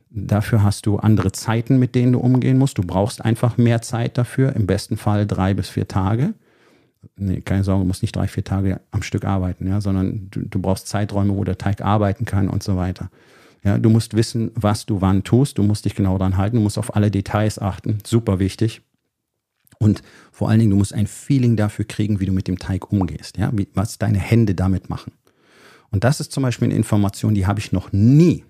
Dafür 0.09 0.61
hast 0.61 0.85
du 0.85 0.97
andere 0.97 1.31
Zeiten, 1.31 1.79
mit 1.79 1.95
denen 1.95 2.13
du 2.13 2.19
umgehen 2.19 2.57
musst. 2.57 2.77
Du 2.77 2.83
brauchst 2.83 3.23
einfach 3.23 3.57
mehr 3.57 3.81
Zeit 3.81 4.17
dafür, 4.17 4.55
im 4.55 4.67
besten 4.67 4.97
Fall 4.97 5.25
drei 5.25 5.53
bis 5.53 5.69
vier 5.69 5.87
Tage. 5.87 6.33
nee, 7.15 7.39
keine 7.41 7.63
Sorge, 7.63 7.83
du 7.83 7.87
musst 7.87 8.01
nicht 8.01 8.15
drei, 8.15 8.27
vier 8.27 8.43
Tage 8.43 8.81
am 8.91 9.03
Stück 9.03 9.23
arbeiten, 9.23 9.67
ja, 9.67 9.79
sondern 9.79 10.27
du, 10.29 10.41
du 10.41 10.59
brauchst 10.59 10.87
Zeiträume, 10.87 11.35
wo 11.35 11.43
der 11.45 11.57
Teig 11.57 11.81
arbeiten 11.81 12.25
kann 12.25 12.49
und 12.49 12.61
so 12.61 12.75
weiter. 12.75 13.09
Ja, 13.63 13.77
du 13.77 13.89
musst 13.89 14.15
wissen, 14.15 14.51
was 14.55 14.85
du 14.85 15.01
wann 15.01 15.23
tust, 15.23 15.57
du 15.57 15.63
musst 15.63 15.85
dich 15.85 15.95
genau 15.95 16.17
daran 16.17 16.37
halten, 16.37 16.57
du 16.57 16.61
musst 16.61 16.77
auf 16.77 16.95
alle 16.95 17.09
Details 17.09 17.59
achten, 17.59 17.99
super 18.05 18.39
wichtig. 18.39 18.81
Und 19.81 20.03
vor 20.31 20.47
allen 20.47 20.59
Dingen, 20.59 20.69
du 20.69 20.77
musst 20.77 20.93
ein 20.93 21.07
Feeling 21.07 21.55
dafür 21.55 21.85
kriegen, 21.85 22.19
wie 22.19 22.27
du 22.27 22.31
mit 22.31 22.47
dem 22.47 22.59
Teig 22.59 22.91
umgehst, 22.91 23.39
ja, 23.39 23.49
wie, 23.51 23.67
was 23.73 23.97
deine 23.97 24.19
Hände 24.19 24.53
damit 24.53 24.91
machen. 24.91 25.11
Und 25.89 26.03
das 26.03 26.19
ist 26.19 26.31
zum 26.31 26.43
Beispiel 26.43 26.67
eine 26.67 26.75
Information, 26.75 27.33
die 27.33 27.47
habe 27.47 27.59
ich 27.59 27.71
noch 27.71 27.91
nie, 27.91 28.45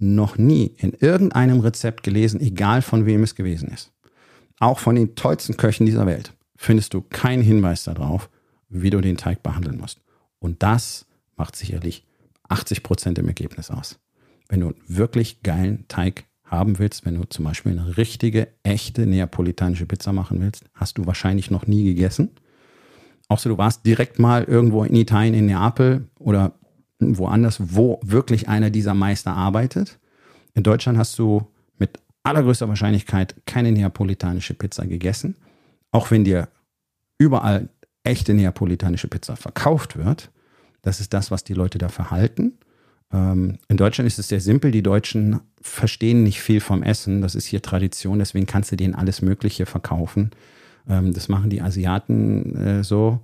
noch 0.00 0.36
nie 0.36 0.74
in 0.78 0.94
irgendeinem 0.94 1.60
Rezept 1.60 2.02
gelesen, 2.02 2.40
egal 2.40 2.82
von 2.82 3.06
wem 3.06 3.22
es 3.22 3.36
gewesen 3.36 3.68
ist. 3.68 3.92
Auch 4.58 4.80
von 4.80 4.96
den 4.96 5.14
tollsten 5.14 5.56
Köchen 5.56 5.86
dieser 5.86 6.06
Welt 6.06 6.32
findest 6.56 6.92
du 6.92 7.02
keinen 7.02 7.44
Hinweis 7.44 7.84
darauf, 7.84 8.28
wie 8.68 8.90
du 8.90 9.00
den 9.00 9.16
Teig 9.16 9.44
behandeln 9.44 9.78
musst. 9.78 10.00
Und 10.40 10.64
das 10.64 11.06
macht 11.36 11.54
sicherlich 11.54 12.04
80 12.48 12.82
Prozent 12.82 13.18
im 13.20 13.28
Ergebnis 13.28 13.70
aus. 13.70 14.00
Wenn 14.48 14.58
du 14.58 14.66
einen 14.66 14.82
wirklich 14.88 15.44
geilen 15.44 15.86
Teig 15.86 16.24
haben 16.50 16.78
willst, 16.78 17.04
wenn 17.06 17.14
du 17.14 17.24
zum 17.24 17.44
Beispiel 17.44 17.72
eine 17.72 17.96
richtige, 17.96 18.48
echte 18.62 19.06
neapolitanische 19.06 19.86
Pizza 19.86 20.12
machen 20.12 20.40
willst, 20.40 20.64
hast 20.74 20.98
du 20.98 21.06
wahrscheinlich 21.06 21.50
noch 21.50 21.66
nie 21.66 21.84
gegessen. 21.84 22.30
Außer 23.28 23.50
du 23.50 23.58
warst 23.58 23.84
direkt 23.84 24.18
mal 24.18 24.44
irgendwo 24.44 24.84
in 24.84 24.96
Italien, 24.96 25.34
in 25.34 25.46
Neapel 25.46 26.08
oder 26.18 26.54
woanders, 26.98 27.74
wo 27.74 28.00
wirklich 28.02 28.48
einer 28.48 28.70
dieser 28.70 28.94
Meister 28.94 29.32
arbeitet. 29.32 29.98
In 30.54 30.62
Deutschland 30.62 30.98
hast 30.98 31.18
du 31.18 31.46
mit 31.78 32.00
allergrößter 32.22 32.68
Wahrscheinlichkeit 32.68 33.34
keine 33.46 33.70
neapolitanische 33.70 34.54
Pizza 34.54 34.86
gegessen. 34.86 35.36
Auch 35.90 36.10
wenn 36.10 36.24
dir 36.24 36.48
überall 37.18 37.68
echte 38.02 38.32
neapolitanische 38.32 39.08
Pizza 39.08 39.36
verkauft 39.36 39.96
wird. 39.96 40.30
Das 40.82 41.00
ist 41.00 41.12
das, 41.12 41.30
was 41.30 41.44
die 41.44 41.54
Leute 41.54 41.78
da 41.78 41.88
verhalten. 41.88 42.58
Ähm, 43.12 43.58
in 43.68 43.76
Deutschland 43.76 44.06
ist 44.06 44.18
es 44.18 44.28
sehr 44.28 44.40
simpel. 44.40 44.70
Die 44.70 44.82
Deutschen 44.82 45.40
verstehen 45.60 46.22
nicht 46.22 46.40
viel 46.40 46.60
vom 46.60 46.82
Essen. 46.82 47.20
Das 47.20 47.34
ist 47.34 47.46
hier 47.46 47.62
Tradition. 47.62 48.18
Deswegen 48.18 48.46
kannst 48.46 48.72
du 48.72 48.76
denen 48.76 48.94
alles 48.94 49.22
Mögliche 49.22 49.66
verkaufen. 49.66 50.30
Ähm, 50.88 51.12
das 51.12 51.28
machen 51.28 51.50
die 51.50 51.62
Asiaten 51.62 52.56
äh, 52.56 52.84
so. 52.84 53.20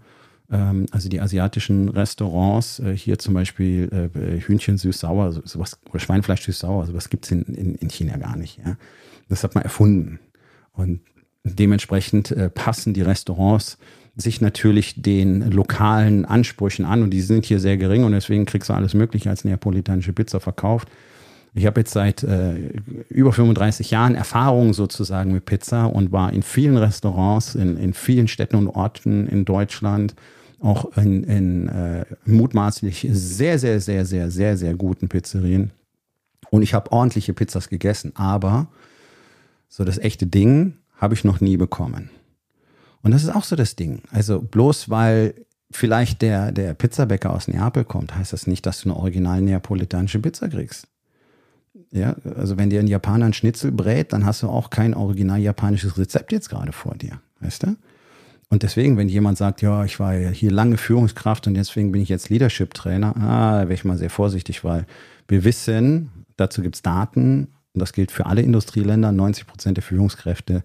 Ähm, 0.51 0.87
also 0.91 1.09
die 1.09 1.21
asiatischen 1.21 1.89
Restaurants, 1.89 2.79
äh, 2.79 2.97
hier 2.97 3.19
zum 3.19 3.35
Beispiel 3.35 4.11
äh, 4.15 4.41
Hühnchen 4.41 4.77
süß-sauer, 4.79 5.33
sowas, 5.45 5.79
oder 5.91 6.01
Schweinefleisch 6.01 6.43
süß-sauer, 6.43 6.87
sowas 6.87 7.09
gibt 7.09 7.25
es 7.25 7.31
in, 7.31 7.43
in, 7.45 7.75
in, 7.77 7.89
China 7.89 8.17
gar 8.17 8.37
nicht. 8.37 8.59
Ja? 8.65 8.77
Das 9.29 9.43
hat 9.43 9.55
man 9.55 9.65
erfunden. 9.65 10.21
Und 10.73 11.01
dementsprechend 11.45 12.35
passen 12.55 12.95
die 12.95 13.03
Restaurants 13.03 13.79
sich 14.17 14.41
natürlich 14.41 15.03
den 15.03 15.51
lokalen 15.51 16.25
Ansprüchen 16.25 16.85
an 16.85 17.03
und 17.03 17.11
die 17.11 17.21
sind 17.21 17.47
hier 17.47 17.59
sehr 17.59 17.77
gering 17.77 18.05
und 18.05 18.13
deswegen 18.13 18.47
kriegst 18.47 18.69
du 18.69 18.75
alles 18.75 18.95
Mögliche 18.95 19.31
als 19.31 19.45
neapolitanische 19.45 20.13
Pizza 20.13 20.41
verkauft. 20.41 20.89
Ich 21.57 21.67
habe 21.67 21.81
jetzt 21.81 21.93
seit 21.93 22.23
äh, 22.25 22.57
über 23.09 23.33
35 23.33 23.91
Jahren 23.91 24.17
Erfahrung 24.17 24.75
sozusagen 24.75 25.33
mit 25.33 25.47
Pizza 25.47 25.87
und 25.87 26.11
war 26.11 26.33
in 26.33 26.43
vielen 26.43 26.77
Restaurants, 26.77 27.55
in, 27.55 27.77
in 27.77 27.93
vielen 27.95 28.27
Städten 28.27 28.57
und 28.57 28.69
Orten 28.69 29.29
in 29.29 29.45
Deutschland, 29.45 30.15
auch 30.61 30.97
in, 30.97 31.23
in 31.25 31.69
äh, 31.69 32.07
mutmaßlich 32.25 33.07
sehr, 33.11 33.59
sehr, 33.59 33.81
sehr, 33.81 34.05
sehr, 34.05 34.31
sehr, 34.31 34.57
sehr 34.57 34.75
guten 34.75 35.09
Pizzerien. 35.09 35.71
Und 36.51 36.63
ich 36.63 36.75
habe 36.75 36.91
ordentliche 36.91 37.35
Pizzas 37.35 37.69
gegessen, 37.69 38.13
aber 38.17 38.69
so 39.69 39.85
das 39.85 39.99
echte 39.99 40.27
Ding 40.27 40.75
habe 40.97 41.15
ich 41.15 41.25
noch 41.25 41.41
nie 41.41 41.57
bekommen. 41.57 42.11
Und 43.05 43.11
das 43.13 43.23
ist 43.23 43.29
auch 43.29 43.45
so 43.45 43.55
das 43.55 43.77
Ding. 43.77 44.01
Also 44.11 44.41
bloß 44.41 44.91
weil 44.91 45.35
vielleicht 45.71 46.23
der, 46.23 46.53
der 46.53 46.75
Pizzabäcker 46.75 47.33
aus 47.33 47.49
Neapel 47.49 47.85
kommt, 47.85 48.17
heißt 48.17 48.33
das 48.33 48.47
nicht, 48.47 48.65
dass 48.67 48.81
du 48.81 48.89
eine 48.89 48.99
original 48.99 49.41
neapolitanische 49.43 50.19
Pizza 50.19 50.49
kriegst. 50.49 50.89
Ja, 51.91 52.17
also 52.37 52.57
wenn 52.57 52.71
dir 52.71 52.81
ein 52.81 52.87
Japaner 52.87 53.27
ein 53.27 53.33
Schnitzel 53.35 53.73
brät, 53.73 54.13
dann 54.13 54.25
hast 54.25 54.43
du 54.43 54.49
auch 54.49 54.71
kein 54.71 54.95
original 54.95 55.39
japanisches 55.39 55.99
Rezept 55.99 56.33
jetzt 56.33 56.49
gerade 56.49 56.73
vor 56.73 56.95
dir, 56.97 57.21
weißt 57.41 57.65
du? 57.65 57.77
Und 58.49 58.63
deswegen, 58.63 58.97
wenn 58.97 59.09
jemand 59.09 59.37
sagt, 59.37 59.63
ja, 59.63 59.85
ich 59.85 60.01
war 60.01 60.15
hier 60.15 60.51
lange 60.51 60.77
Führungskraft 60.77 61.47
und 61.47 61.55
deswegen 61.55 61.93
bin 61.93 62.03
ich 62.03 62.09
jetzt 62.09 62.31
Leadership-Trainer, 62.31 63.17
ah, 63.17 63.59
wäre 63.61 63.75
ich 63.75 63.85
mal 63.85 63.99
sehr 63.99 64.11
vorsichtig, 64.11 64.65
weil 64.65 64.87
wir 65.29 65.45
wissen, 65.45 66.11
dazu 66.37 66.63
gibt 66.63 66.77
es 66.77 66.83
Daten, 66.83 67.49
und 67.73 67.81
das 67.81 67.93
gilt 67.93 68.13
für 68.13 68.27
alle 68.27 68.43
Industrieländer, 68.43 69.11
90 69.11 69.47
Prozent 69.47 69.77
der 69.77 69.83
Führungskräfte 69.83 70.63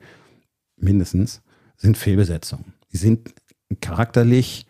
mindestens, 0.78 1.42
sind 1.80 1.98
Fehlbesetzungen. 1.98 2.74
Die 2.94 2.98
sind 2.98 3.34
charakterlich 3.82 4.68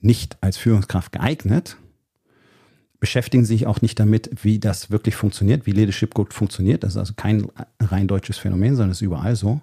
nicht 0.00 0.36
als 0.40 0.56
Führungskraft 0.56 1.12
geeignet 1.12 1.76
beschäftigen 3.00 3.46
sich 3.46 3.66
auch 3.66 3.80
nicht 3.80 3.98
damit, 3.98 4.30
wie 4.44 4.58
das 4.58 4.90
wirklich 4.90 5.16
funktioniert, 5.16 5.66
wie 5.66 5.72
Leadership 5.72 6.14
gut 6.14 6.34
funktioniert. 6.34 6.84
Das 6.84 6.92
ist 6.92 6.98
also 6.98 7.14
kein 7.16 7.46
rein 7.80 8.06
deutsches 8.06 8.36
Phänomen, 8.36 8.76
sondern 8.76 8.92
ist 8.92 9.00
überall 9.00 9.34
so. 9.34 9.60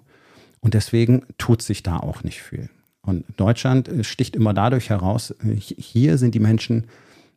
Und 0.60 0.74
deswegen 0.74 1.22
tut 1.38 1.62
sich 1.62 1.84
da 1.84 1.98
auch 1.98 2.24
nicht 2.24 2.42
viel. 2.42 2.68
Und 3.00 3.24
Deutschland 3.36 3.88
sticht 4.02 4.34
immer 4.34 4.52
dadurch 4.52 4.90
heraus, 4.90 5.34
hier 5.56 6.18
sind 6.18 6.34
die 6.34 6.40
Menschen 6.40 6.88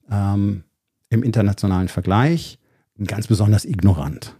ähm, 0.09 0.63
im 1.09 1.21
internationalen 1.21 1.87
Vergleich 1.87 2.57
ganz 3.05 3.27
besonders 3.27 3.63
ignorant 3.63 4.35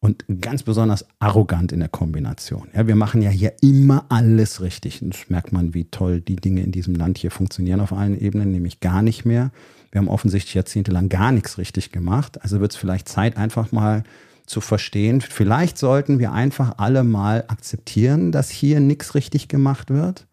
und 0.00 0.24
ganz 0.40 0.62
besonders 0.62 1.04
arrogant 1.18 1.72
in 1.72 1.80
der 1.80 1.90
Kombination. 1.90 2.68
Ja, 2.74 2.86
wir 2.86 2.96
machen 2.96 3.20
ja 3.20 3.28
hier 3.30 3.52
immer 3.60 4.06
alles 4.08 4.62
richtig. 4.62 5.02
Und 5.02 5.14
das 5.14 5.28
merkt 5.28 5.52
man, 5.52 5.74
wie 5.74 5.84
toll 5.84 6.20
die 6.22 6.36
Dinge 6.36 6.62
in 6.62 6.72
diesem 6.72 6.94
Land 6.94 7.18
hier 7.18 7.30
funktionieren 7.30 7.80
auf 7.80 7.92
allen 7.92 8.18
Ebenen, 8.18 8.50
nämlich 8.50 8.80
gar 8.80 9.02
nicht 9.02 9.26
mehr. 9.26 9.50
Wir 9.92 10.00
haben 10.00 10.08
offensichtlich 10.08 10.54
jahrzehntelang 10.54 11.10
gar 11.10 11.32
nichts 11.32 11.58
richtig 11.58 11.92
gemacht. 11.92 12.42
Also 12.42 12.60
wird 12.60 12.72
es 12.72 12.78
vielleicht 12.78 13.08
Zeit, 13.08 13.36
einfach 13.36 13.72
mal 13.72 14.04
zu 14.46 14.60
verstehen. 14.60 15.20
Vielleicht 15.20 15.76
sollten 15.76 16.18
wir 16.18 16.32
einfach 16.32 16.78
alle 16.78 17.04
mal 17.04 17.44
akzeptieren, 17.48 18.32
dass 18.32 18.50
hier 18.50 18.80
nichts 18.80 19.14
richtig 19.14 19.48
gemacht 19.48 19.90
wird. 19.90 20.26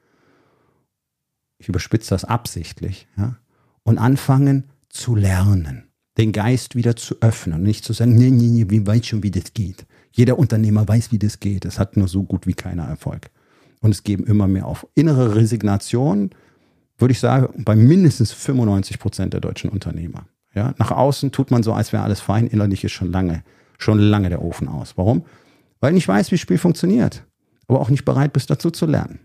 Ich 1.60 1.68
überspitze 1.70 2.12
das 2.12 2.24
absichtlich, 2.24 3.08
ja, 3.18 3.36
und 3.84 3.98
anfangen 3.98 4.66
zu 4.90 5.16
lernen, 5.16 5.87
den 6.18 6.32
Geist 6.32 6.76
wieder 6.76 6.96
zu 6.96 7.16
öffnen 7.22 7.60
und 7.60 7.64
nicht 7.64 7.86
zu 7.86 7.94
sagen, 7.94 8.16
nee, 8.16 8.32
nee, 8.32 8.48
nee, 8.48 8.66
wie 8.70 8.86
weiß 8.86 9.06
schon, 9.06 9.24
wie 9.24 9.32
das 9.32 9.54
geht. 9.54 9.86
Jeder 10.12 10.40
Unternehmer 10.40 10.88
weiß, 10.88 11.12
wie 11.12 11.20
das 11.20 11.40
geht. 11.40 11.66
Es 11.66 11.78
hat 11.78 11.96
nur 11.96 12.08
so 12.08 12.24
gut 12.24 12.48
wie 12.48 12.54
keiner 12.54 12.86
Erfolg. 12.86 13.30
Und 13.82 13.92
es 13.92 14.04
geben 14.04 14.26
immer 14.26 14.48
mehr 14.48 14.66
auf. 14.66 14.88
Innere 14.96 15.36
Resignation, 15.36 16.32
würde 16.98 17.12
ich 17.12 17.20
sagen, 17.20 17.64
bei 17.64 17.76
mindestens 17.76 18.32
95 18.32 18.98
Prozent 18.98 19.34
der 19.34 19.42
deutschen 19.42 19.70
Unternehmer. 19.70 20.26
Ja, 20.56 20.74
nach 20.80 20.90
außen 20.90 21.32
tut 21.32 21.52
man 21.52 21.62
so, 21.62 21.74
als 21.74 21.94
wäre 21.94 22.02
alles 22.02 22.20
fein, 22.20 22.48
innerlich 22.48 22.84
ist 22.84 22.94
schon 22.94 23.12
lange, 23.12 23.44
schon 23.78 24.00
lange 24.00 24.30
der 24.30 24.42
Ofen 24.42 24.68
aus. 24.68 24.98
Warum? 24.98 25.24
Weil 25.80 25.92
ich 25.92 25.96
nicht 25.96 26.08
weiß, 26.08 26.32
wie 26.32 26.36
das 26.36 26.42
Spiel 26.42 26.58
funktioniert, 26.58 27.24
aber 27.68 27.80
auch 27.80 27.90
nicht 27.90 28.06
bereit 28.06 28.34
bist, 28.34 28.50
dazu 28.50 28.72
zu 28.72 28.88
lernen. 28.88 29.20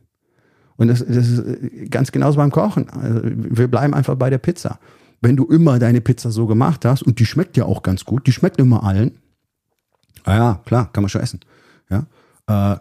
Und 0.76 0.88
das, 0.88 0.98
das 0.98 1.28
ist 1.28 1.90
ganz 1.90 2.12
genauso 2.12 2.36
beim 2.36 2.50
Kochen. 2.50 2.90
Also 2.90 3.20
wir 3.24 3.68
bleiben 3.68 3.94
einfach 3.94 4.16
bei 4.16 4.28
der 4.28 4.38
Pizza. 4.38 4.78
Wenn 5.22 5.36
du 5.36 5.46
immer 5.46 5.78
deine 5.78 6.00
Pizza 6.00 6.30
so 6.30 6.46
gemacht 6.46 6.84
hast 6.84 7.02
und 7.02 7.18
die 7.20 7.26
schmeckt 7.26 7.56
ja 7.56 7.64
auch 7.64 7.82
ganz 7.82 8.04
gut, 8.04 8.26
die 8.26 8.32
schmeckt 8.32 8.58
immer 8.58 8.82
allen. 8.82 9.18
Ah 10.24 10.34
ja, 10.34 10.60
klar, 10.66 10.92
kann 10.92 11.02
man 11.02 11.08
schon 11.08 11.22
essen. 11.22 11.40
Ja, 11.88 12.06
äh, 12.46 12.78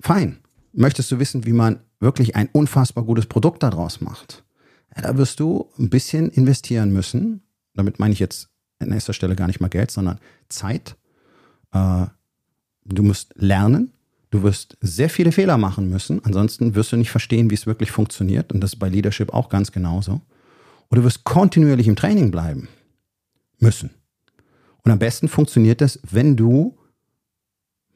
fein. 0.00 0.38
Möchtest 0.72 1.10
du 1.10 1.18
wissen, 1.18 1.46
wie 1.46 1.52
man 1.52 1.80
wirklich 2.00 2.36
ein 2.36 2.48
unfassbar 2.52 3.04
gutes 3.04 3.26
Produkt 3.26 3.62
daraus 3.62 4.00
macht, 4.00 4.44
ja, 4.94 5.02
da 5.02 5.16
wirst 5.16 5.40
du 5.40 5.70
ein 5.78 5.88
bisschen 5.88 6.30
investieren 6.30 6.92
müssen. 6.92 7.42
Damit 7.74 7.98
meine 7.98 8.12
ich 8.12 8.18
jetzt 8.18 8.48
an 8.80 8.92
erster 8.92 9.12
Stelle 9.12 9.36
gar 9.36 9.46
nicht 9.46 9.60
mal 9.60 9.68
Geld, 9.68 9.90
sondern 9.90 10.18
Zeit. 10.48 10.96
Äh, 11.72 12.06
du 12.84 13.02
musst 13.02 13.34
lernen. 13.36 13.92
Du 14.30 14.42
wirst 14.42 14.76
sehr 14.80 15.08
viele 15.08 15.32
Fehler 15.32 15.58
machen 15.58 15.88
müssen. 15.88 16.24
Ansonsten 16.24 16.74
wirst 16.74 16.92
du 16.92 16.96
nicht 16.96 17.10
verstehen, 17.10 17.50
wie 17.50 17.54
es 17.54 17.66
wirklich 17.66 17.90
funktioniert. 17.90 18.52
Und 18.52 18.60
das 18.60 18.74
ist 18.74 18.78
bei 18.78 18.88
Leadership 18.88 19.32
auch 19.32 19.48
ganz 19.48 19.72
genauso. 19.72 20.20
Und 20.88 20.98
du 20.98 21.04
wirst 21.04 21.24
kontinuierlich 21.24 21.88
im 21.88 21.96
Training 21.96 22.30
bleiben 22.30 22.68
müssen. 23.58 23.90
Und 24.84 24.92
am 24.92 24.98
besten 24.98 25.28
funktioniert 25.28 25.80
das, 25.80 26.00
wenn 26.08 26.36
du 26.36 26.78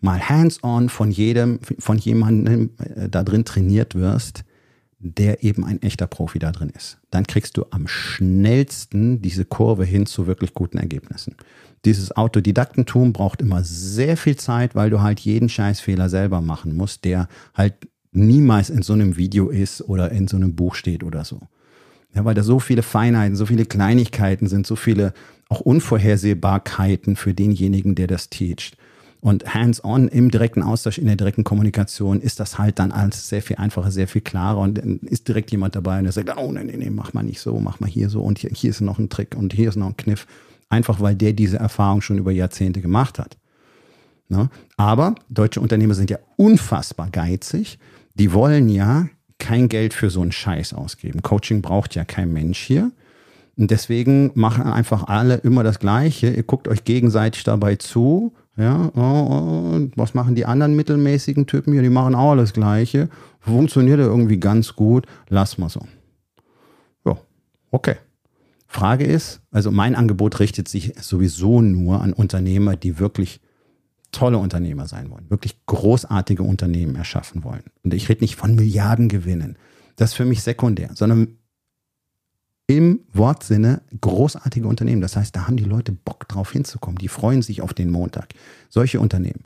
mal 0.00 0.28
hands-on 0.28 0.88
von 0.88 1.10
jedem, 1.10 1.60
von 1.78 1.96
jemandem 1.96 2.70
äh, 2.78 3.08
da 3.08 3.22
drin 3.22 3.44
trainiert 3.44 3.94
wirst, 3.94 4.44
der 4.98 5.42
eben 5.42 5.64
ein 5.64 5.82
echter 5.82 6.06
Profi 6.06 6.38
da 6.38 6.52
drin 6.52 6.70
ist. 6.76 6.98
Dann 7.10 7.26
kriegst 7.26 7.56
du 7.56 7.64
am 7.70 7.88
schnellsten 7.88 9.20
diese 9.20 9.44
Kurve 9.44 9.84
hin 9.84 10.06
zu 10.06 10.26
wirklich 10.26 10.54
guten 10.54 10.78
Ergebnissen. 10.78 11.34
Dieses 11.84 12.16
Autodidaktentum 12.16 13.12
braucht 13.12 13.40
immer 13.40 13.64
sehr 13.64 14.16
viel 14.16 14.36
Zeit, 14.36 14.76
weil 14.76 14.90
du 14.90 15.00
halt 15.00 15.18
jeden 15.20 15.48
Scheißfehler 15.48 16.08
selber 16.08 16.40
machen 16.40 16.76
musst, 16.76 17.04
der 17.04 17.28
halt 17.54 17.74
niemals 18.12 18.70
in 18.70 18.82
so 18.82 18.92
einem 18.92 19.16
Video 19.16 19.48
ist 19.48 19.82
oder 19.82 20.12
in 20.12 20.28
so 20.28 20.36
einem 20.36 20.54
Buch 20.54 20.76
steht 20.76 21.02
oder 21.02 21.24
so. 21.24 21.40
Ja, 22.14 22.24
weil 22.24 22.34
da 22.34 22.42
so 22.42 22.58
viele 22.58 22.82
Feinheiten, 22.82 23.36
so 23.36 23.46
viele 23.46 23.64
Kleinigkeiten 23.64 24.46
sind, 24.46 24.66
so 24.66 24.76
viele 24.76 25.14
auch 25.48 25.60
Unvorhersehbarkeiten 25.60 27.16
für 27.16 27.34
denjenigen, 27.34 27.94
der 27.94 28.06
das 28.06 28.28
teacht. 28.28 28.76
Und 29.20 29.54
hands-on 29.54 30.08
im 30.08 30.32
direkten 30.32 30.62
Austausch, 30.62 30.98
in 30.98 31.06
der 31.06 31.14
direkten 31.14 31.44
Kommunikation 31.44 32.20
ist 32.20 32.40
das 32.40 32.58
halt 32.58 32.80
dann 32.80 32.90
alles 32.90 33.28
sehr 33.28 33.40
viel 33.40 33.56
einfacher, 33.56 33.92
sehr 33.92 34.08
viel 34.08 34.20
klarer 34.20 34.58
und 34.58 34.78
dann 34.78 34.98
ist 34.98 35.28
direkt 35.28 35.52
jemand 35.52 35.76
dabei 35.76 35.98
und 35.98 36.04
der 36.04 36.12
sagt, 36.12 36.36
oh 36.36 36.50
nee, 36.50 36.64
nee, 36.64 36.76
nee, 36.76 36.90
mach 36.90 37.12
mal 37.12 37.22
nicht 37.22 37.40
so, 37.40 37.60
mach 37.60 37.78
mal 37.78 37.88
hier 37.88 38.08
so 38.08 38.20
und 38.22 38.40
hier, 38.40 38.50
hier 38.52 38.70
ist 38.70 38.80
noch 38.80 38.98
ein 38.98 39.10
Trick 39.10 39.36
und 39.36 39.52
hier 39.52 39.68
ist 39.68 39.76
noch 39.76 39.86
ein 39.86 39.96
Kniff. 39.96 40.26
Einfach 40.68 41.00
weil 41.00 41.14
der 41.14 41.34
diese 41.34 41.58
Erfahrung 41.58 42.00
schon 42.00 42.18
über 42.18 42.32
Jahrzehnte 42.32 42.80
gemacht 42.80 43.20
hat. 43.20 43.36
Ne? 44.28 44.48
Aber 44.76 45.14
deutsche 45.28 45.60
Unternehmer 45.60 45.94
sind 45.94 46.10
ja 46.10 46.18
unfassbar 46.36 47.08
geizig. 47.10 47.78
Die 48.14 48.32
wollen 48.32 48.68
ja 48.68 49.06
kein 49.42 49.68
Geld 49.68 49.92
für 49.92 50.08
so 50.08 50.22
einen 50.22 50.30
Scheiß 50.30 50.72
ausgeben. 50.72 51.20
Coaching 51.20 51.62
braucht 51.62 51.96
ja 51.96 52.04
kein 52.04 52.32
Mensch 52.32 52.60
hier. 52.60 52.92
Und 53.56 53.70
deswegen 53.70 54.30
machen 54.34 54.62
einfach 54.64 55.08
alle 55.08 55.34
immer 55.34 55.64
das 55.64 55.80
Gleiche. 55.80 56.30
Ihr 56.30 56.44
guckt 56.44 56.68
euch 56.68 56.84
gegenseitig 56.84 57.42
dabei 57.42 57.76
zu. 57.76 58.32
Ja, 58.56 58.76
und 58.76 59.92
was 59.96 60.14
machen 60.14 60.34
die 60.34 60.46
anderen 60.46 60.76
mittelmäßigen 60.76 61.46
Typen 61.46 61.72
hier? 61.72 61.82
Die 61.82 61.88
machen 61.88 62.14
auch 62.14 62.30
alles 62.30 62.52
Gleiche. 62.52 63.08
Funktioniert 63.40 63.98
ja 63.98 64.06
irgendwie 64.06 64.38
ganz 64.38 64.76
gut. 64.76 65.06
Lass 65.28 65.58
mal 65.58 65.68
so. 65.68 65.86
Ja, 67.04 67.18
okay. 67.72 67.96
Frage 68.68 69.04
ist, 69.04 69.42
also 69.50 69.70
mein 69.70 69.96
Angebot 69.96 70.38
richtet 70.38 70.68
sich 70.68 70.94
sowieso 71.00 71.60
nur 71.60 72.00
an 72.00 72.12
Unternehmer, 72.12 72.76
die 72.76 72.98
wirklich 72.98 73.40
tolle 74.12 74.38
Unternehmer 74.38 74.86
sein 74.86 75.10
wollen, 75.10 75.28
wirklich 75.30 75.56
großartige 75.66 76.42
Unternehmen 76.42 76.94
erschaffen 76.96 77.44
wollen. 77.44 77.64
Und 77.82 77.94
ich 77.94 78.08
rede 78.08 78.22
nicht 78.22 78.36
von 78.36 78.54
Milliardengewinnen. 78.54 79.56
Das 79.96 80.10
ist 80.10 80.16
für 80.16 80.24
mich 80.24 80.42
sekundär, 80.42 80.90
sondern 80.94 81.38
im 82.66 83.00
Wortsinne 83.12 83.82
großartige 84.00 84.66
Unternehmen. 84.66 85.02
Das 85.02 85.16
heißt, 85.16 85.34
da 85.34 85.46
haben 85.46 85.56
die 85.56 85.64
Leute 85.64 85.92
Bock 85.92 86.28
drauf 86.28 86.52
hinzukommen. 86.52 86.98
Die 86.98 87.08
freuen 87.08 87.42
sich 87.42 87.60
auf 87.60 87.74
den 87.74 87.90
Montag. 87.90 88.34
Solche 88.68 89.00
Unternehmen. 89.00 89.42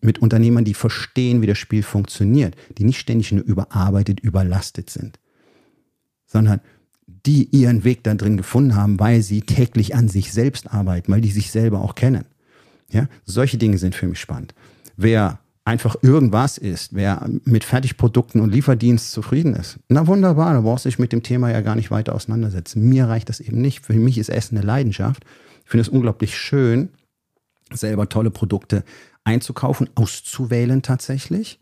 Mit 0.00 0.20
Unternehmern, 0.20 0.64
die 0.64 0.74
verstehen, 0.74 1.42
wie 1.42 1.46
das 1.46 1.58
Spiel 1.58 1.82
funktioniert, 1.82 2.56
die 2.78 2.84
nicht 2.84 2.98
ständig 2.98 3.32
nur 3.32 3.44
überarbeitet, 3.44 4.20
überlastet 4.20 4.88
sind, 4.88 5.18
sondern 6.24 6.60
die 7.06 7.44
ihren 7.50 7.84
Weg 7.84 8.02
da 8.04 8.14
drin 8.14 8.36
gefunden 8.36 8.74
haben, 8.74 8.98
weil 8.98 9.20
sie 9.22 9.42
täglich 9.42 9.94
an 9.94 10.08
sich 10.08 10.32
selbst 10.32 10.72
arbeiten, 10.72 11.12
weil 11.12 11.20
die 11.20 11.30
sich 11.30 11.50
selber 11.50 11.82
auch 11.82 11.94
kennen. 11.94 12.24
Ja, 12.90 13.08
solche 13.24 13.58
Dinge 13.58 13.78
sind 13.78 13.94
für 13.94 14.06
mich 14.06 14.20
spannend. 14.20 14.54
Wer 14.96 15.40
einfach 15.64 15.96
irgendwas 16.02 16.58
ist, 16.58 16.94
wer 16.94 17.28
mit 17.44 17.64
Fertigprodukten 17.64 18.40
und 18.40 18.52
Lieferdienst 18.52 19.10
zufrieden 19.10 19.54
ist, 19.54 19.78
na 19.88 20.06
wunderbar, 20.06 20.54
da 20.54 20.60
brauchst 20.60 20.84
du 20.84 20.88
dich 20.88 20.98
mit 20.98 21.12
dem 21.12 21.22
Thema 21.24 21.50
ja 21.50 21.60
gar 21.60 21.74
nicht 21.74 21.90
weiter 21.90 22.14
auseinandersetzen. 22.14 22.88
Mir 22.88 23.08
reicht 23.08 23.28
das 23.28 23.40
eben 23.40 23.60
nicht. 23.60 23.84
Für 23.84 23.94
mich 23.94 24.18
ist 24.18 24.28
Essen 24.28 24.56
eine 24.56 24.66
Leidenschaft. 24.66 25.24
Ich 25.64 25.70
finde 25.70 25.82
es 25.82 25.88
unglaublich 25.88 26.36
schön, 26.36 26.90
selber 27.72 28.08
tolle 28.08 28.30
Produkte 28.30 28.84
einzukaufen, 29.24 29.90
auszuwählen 29.96 30.82
tatsächlich 30.82 31.58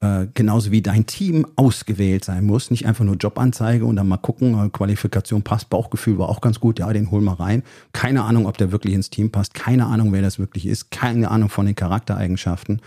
äh, 0.00 0.26
genauso 0.34 0.70
wie 0.70 0.82
dein 0.82 1.06
Team 1.06 1.46
ausgewählt 1.56 2.24
sein 2.24 2.44
muss. 2.44 2.70
Nicht 2.70 2.86
einfach 2.86 3.04
nur 3.04 3.16
Jobanzeige 3.16 3.86
und 3.86 3.96
dann 3.96 4.08
mal 4.08 4.18
gucken, 4.18 4.66
äh, 4.66 4.68
Qualifikation 4.68 5.42
passt, 5.42 5.70
Bauchgefühl 5.70 6.18
war 6.18 6.28
auch 6.28 6.40
ganz 6.40 6.60
gut, 6.60 6.78
ja, 6.78 6.92
den 6.92 7.10
hol 7.10 7.22
mal 7.22 7.34
rein. 7.34 7.62
Keine 7.92 8.24
Ahnung, 8.24 8.46
ob 8.46 8.58
der 8.58 8.72
wirklich 8.72 8.94
ins 8.94 9.10
Team 9.10 9.30
passt, 9.30 9.54
keine 9.54 9.86
Ahnung, 9.86 10.12
wer 10.12 10.22
das 10.22 10.38
wirklich 10.38 10.66
ist, 10.66 10.90
keine 10.90 11.30
Ahnung 11.30 11.48
von 11.48 11.66
den 11.66 11.74
Charaktereigenschaften. 11.74 12.80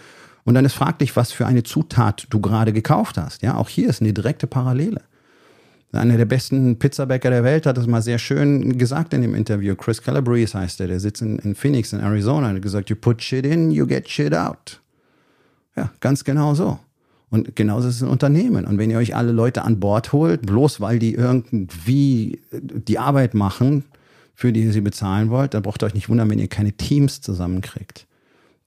Und 0.46 0.54
dann 0.54 0.66
ist 0.66 0.74
fraglich, 0.74 1.16
was 1.16 1.32
für 1.32 1.46
eine 1.46 1.64
Zutat 1.64 2.28
du 2.30 2.40
gerade 2.40 2.74
gekauft 2.74 3.18
hast. 3.18 3.42
Ja, 3.42 3.56
auch 3.56 3.70
hier 3.70 3.90
ist 3.90 4.02
eine 4.02 4.14
direkte 4.14 4.48
Parallele. 4.48 5.02
Einer 5.92 6.18
der 6.18 6.26
besten 6.26 6.78
Pizzabäcker 6.78 7.32
der 7.32 7.44
Welt 7.44 7.66
hat 7.66 7.78
das 7.78 7.88
mal 7.88 8.04
sehr 8.04 8.20
schön 8.20 8.78
gesagt 8.78 9.14
in 9.16 9.24
dem 9.24 9.34
Interview. 9.34 9.76
Chris 9.76 10.02
Calabrese 10.04 10.60
heißt 10.60 10.80
der, 10.80 10.88
der 10.88 11.00
sitzt 11.00 11.24
in, 11.24 11.40
in 11.40 11.56
Phoenix 11.56 11.94
in 11.94 12.00
Arizona 12.00 12.50
und 12.50 12.56
hat 12.56 12.62
gesagt, 12.62 12.92
you 12.92 12.96
put 12.96 13.24
shit 13.24 13.46
in, 13.46 13.72
you 13.72 13.88
get 13.88 14.08
shit 14.08 14.36
out. 14.36 14.80
Ja, 15.76 15.92
ganz 16.00 16.24
genau 16.24 16.54
so. 16.54 16.78
Und 17.30 17.56
genauso 17.56 17.88
ist 17.88 17.96
es 17.96 18.04
ein 18.04 18.10
Unternehmen. 18.10 18.66
Und 18.66 18.78
wenn 18.78 18.90
ihr 18.90 18.98
euch 18.98 19.16
alle 19.16 19.32
Leute 19.32 19.64
an 19.64 19.80
Bord 19.80 20.14
holt, 20.14 20.42
bloß 20.42 20.82
weil 20.82 21.00
die 21.00 21.14
irgendwie 21.14 22.42
die 22.52 22.98
Arbeit 22.98 23.34
machen, 23.34 23.84
für 24.34 24.52
die 24.52 24.64
ihr 24.64 24.74
sie 24.74 24.82
bezahlen 24.82 25.30
wollt, 25.30 25.54
dann 25.54 25.64
braucht 25.64 25.84
ihr 25.84 25.88
euch 25.88 25.94
nicht 25.94 26.10
wundern, 26.10 26.30
wenn 26.30 26.40
ihr 26.40 26.48
keine 26.48 26.74
Teams 26.74 27.22
zusammenkriegt, 27.22 28.08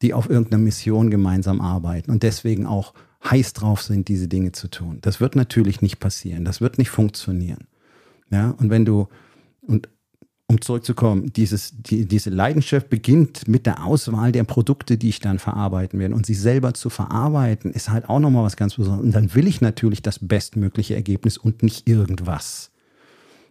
die 0.03 0.15
auf 0.15 0.29
irgendeiner 0.29 0.63
Mission 0.63 1.11
gemeinsam 1.11 1.61
arbeiten 1.61 2.11
und 2.11 2.23
deswegen 2.23 2.67
auch 2.67 2.95
heiß 3.25 3.53
drauf 3.53 3.83
sind, 3.83 4.09
diese 4.09 4.29
Dinge 4.29 4.53
zu 4.53 4.69
tun. 4.69 4.99
Das 5.01 5.21
wird 5.21 5.37
natürlich 5.37 5.81
nicht 5.81 5.99
passieren. 5.99 6.45
Das 6.45 6.61
wird 6.61 6.79
nicht 6.79 6.91
funktionieren. 6.91 7.67
Ja, 8.31 8.51
und 8.59 8.71
wenn 8.71 8.85
du, 8.85 9.09
und 9.61 9.89
um 10.53 10.61
zurückzukommen, 10.61 11.33
dieses, 11.33 11.73
die, 11.75 12.07
diese 12.07 12.31
Leidenschaft 12.31 12.91
beginnt 12.91 13.49
mit 13.49 13.67
der 13.67 13.85
Auswahl 13.85 14.33
der 14.33 14.45
Produkte, 14.45 14.99
die 14.99 15.09
ich 15.09 15.21
dann 15.21 15.39
verarbeiten 15.39 15.99
werde. 15.99 16.15
Und 16.15 16.27
sie 16.27 16.35
selber 16.35 16.75
zu 16.75 16.91
verarbeiten, 16.91 17.73
ist 17.73 17.91
halt 17.91 18.09
auch 18.09 18.21
nochmal 18.21 18.45
was 18.45 18.57
ganz 18.57 18.75
Besonderes. 18.75 19.05
Und 19.07 19.13
dann 19.13 19.35
will 19.35 19.47
ich 19.47 19.61
natürlich 19.61 20.03
das 20.03 20.19
bestmögliche 20.19 20.95
Ergebnis 20.95 21.39
und 21.39 21.63
nicht 21.63 21.89
irgendwas. 21.89 22.71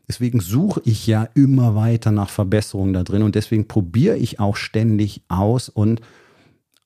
Deswegen 0.07 0.39
suche 0.39 0.81
ich 0.85 1.07
ja 1.07 1.29
immer 1.35 1.75
weiter 1.75 2.11
nach 2.11 2.29
Verbesserungen 2.29 2.93
da 2.93 3.03
drin 3.03 3.23
und 3.23 3.35
deswegen 3.35 3.67
probiere 3.67 4.17
ich 4.17 4.39
auch 4.39 4.57
ständig 4.57 5.21
aus 5.29 5.69
und 5.69 6.01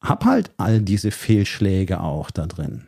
habe 0.01 0.25
halt 0.25 0.51
all 0.58 0.82
diese 0.82 1.12
Fehlschläge 1.12 2.01
auch 2.01 2.30
da 2.30 2.45
drin. 2.45 2.84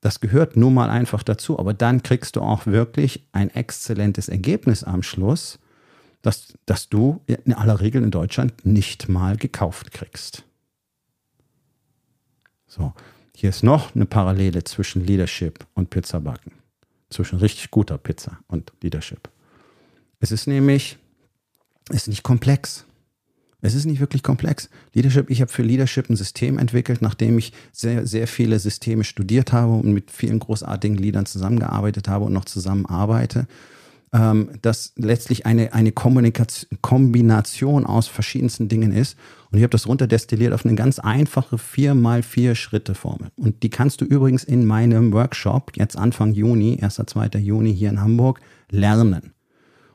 Das 0.00 0.20
gehört 0.20 0.56
nun 0.56 0.74
mal 0.74 0.90
einfach 0.90 1.22
dazu, 1.22 1.58
aber 1.58 1.74
dann 1.74 2.02
kriegst 2.02 2.36
du 2.36 2.42
auch 2.42 2.66
wirklich 2.66 3.26
ein 3.32 3.50
exzellentes 3.50 4.28
Ergebnis 4.28 4.84
am 4.84 5.02
Schluss 5.02 5.58
dass, 6.22 6.54
dass 6.66 6.88
du 6.88 7.20
in 7.26 7.52
aller 7.52 7.80
Regel 7.80 8.02
in 8.02 8.10
Deutschland 8.10 8.64
nicht 8.64 9.08
mal 9.08 9.36
gekauft 9.36 9.92
kriegst. 9.92 10.44
So, 12.66 12.92
hier 13.34 13.50
ist 13.50 13.62
noch 13.62 13.94
eine 13.94 14.06
Parallele 14.06 14.64
zwischen 14.64 15.04
Leadership 15.04 15.66
und 15.74 15.90
Pizzabacken. 15.90 16.52
Zwischen 17.10 17.38
richtig 17.38 17.70
guter 17.70 17.96
Pizza 17.96 18.38
und 18.48 18.72
Leadership. 18.82 19.30
Es 20.20 20.32
ist 20.32 20.46
nämlich, 20.46 20.98
es 21.88 22.02
ist 22.02 22.08
nicht 22.08 22.22
komplex. 22.22 22.84
Es 23.60 23.74
ist 23.74 23.86
nicht 23.86 24.00
wirklich 24.00 24.22
komplex. 24.22 24.68
Leadership, 24.92 25.30
ich 25.30 25.40
habe 25.40 25.50
für 25.50 25.62
Leadership 25.62 26.10
ein 26.10 26.16
System 26.16 26.58
entwickelt, 26.58 27.02
nachdem 27.02 27.38
ich 27.38 27.52
sehr, 27.72 28.06
sehr 28.06 28.28
viele 28.28 28.58
Systeme 28.58 29.02
studiert 29.02 29.52
habe 29.52 29.72
und 29.72 29.92
mit 29.92 30.10
vielen 30.10 30.38
großartigen 30.38 30.96
Leadern 30.96 31.26
zusammengearbeitet 31.26 32.08
habe 32.08 32.26
und 32.26 32.32
noch 32.32 32.44
zusammenarbeite 32.44 33.48
ähm, 34.12 34.50
das 34.62 34.92
letztlich 34.96 35.46
eine, 35.46 35.72
eine 35.72 35.92
Kombination 35.92 37.86
aus 37.86 38.08
verschiedensten 38.08 38.68
Dingen 38.68 38.92
ist. 38.92 39.16
Und 39.50 39.58
ich 39.58 39.62
habe 39.62 39.70
das 39.70 39.86
runterdestilliert 39.86 40.52
auf 40.52 40.64
eine 40.64 40.74
ganz 40.74 40.98
einfache 40.98 41.56
4x4-Schritte-Formel. 41.56 43.30
Und 43.36 43.62
die 43.62 43.70
kannst 43.70 44.00
du 44.00 44.04
übrigens 44.04 44.44
in 44.44 44.66
meinem 44.66 45.12
Workshop 45.12 45.72
jetzt 45.76 45.96
Anfang 45.96 46.32
Juni, 46.32 46.78
1. 46.80 47.02
2. 47.06 47.38
Juni 47.38 47.74
hier 47.74 47.90
in 47.90 48.00
Hamburg, 48.00 48.40
lernen. 48.70 49.32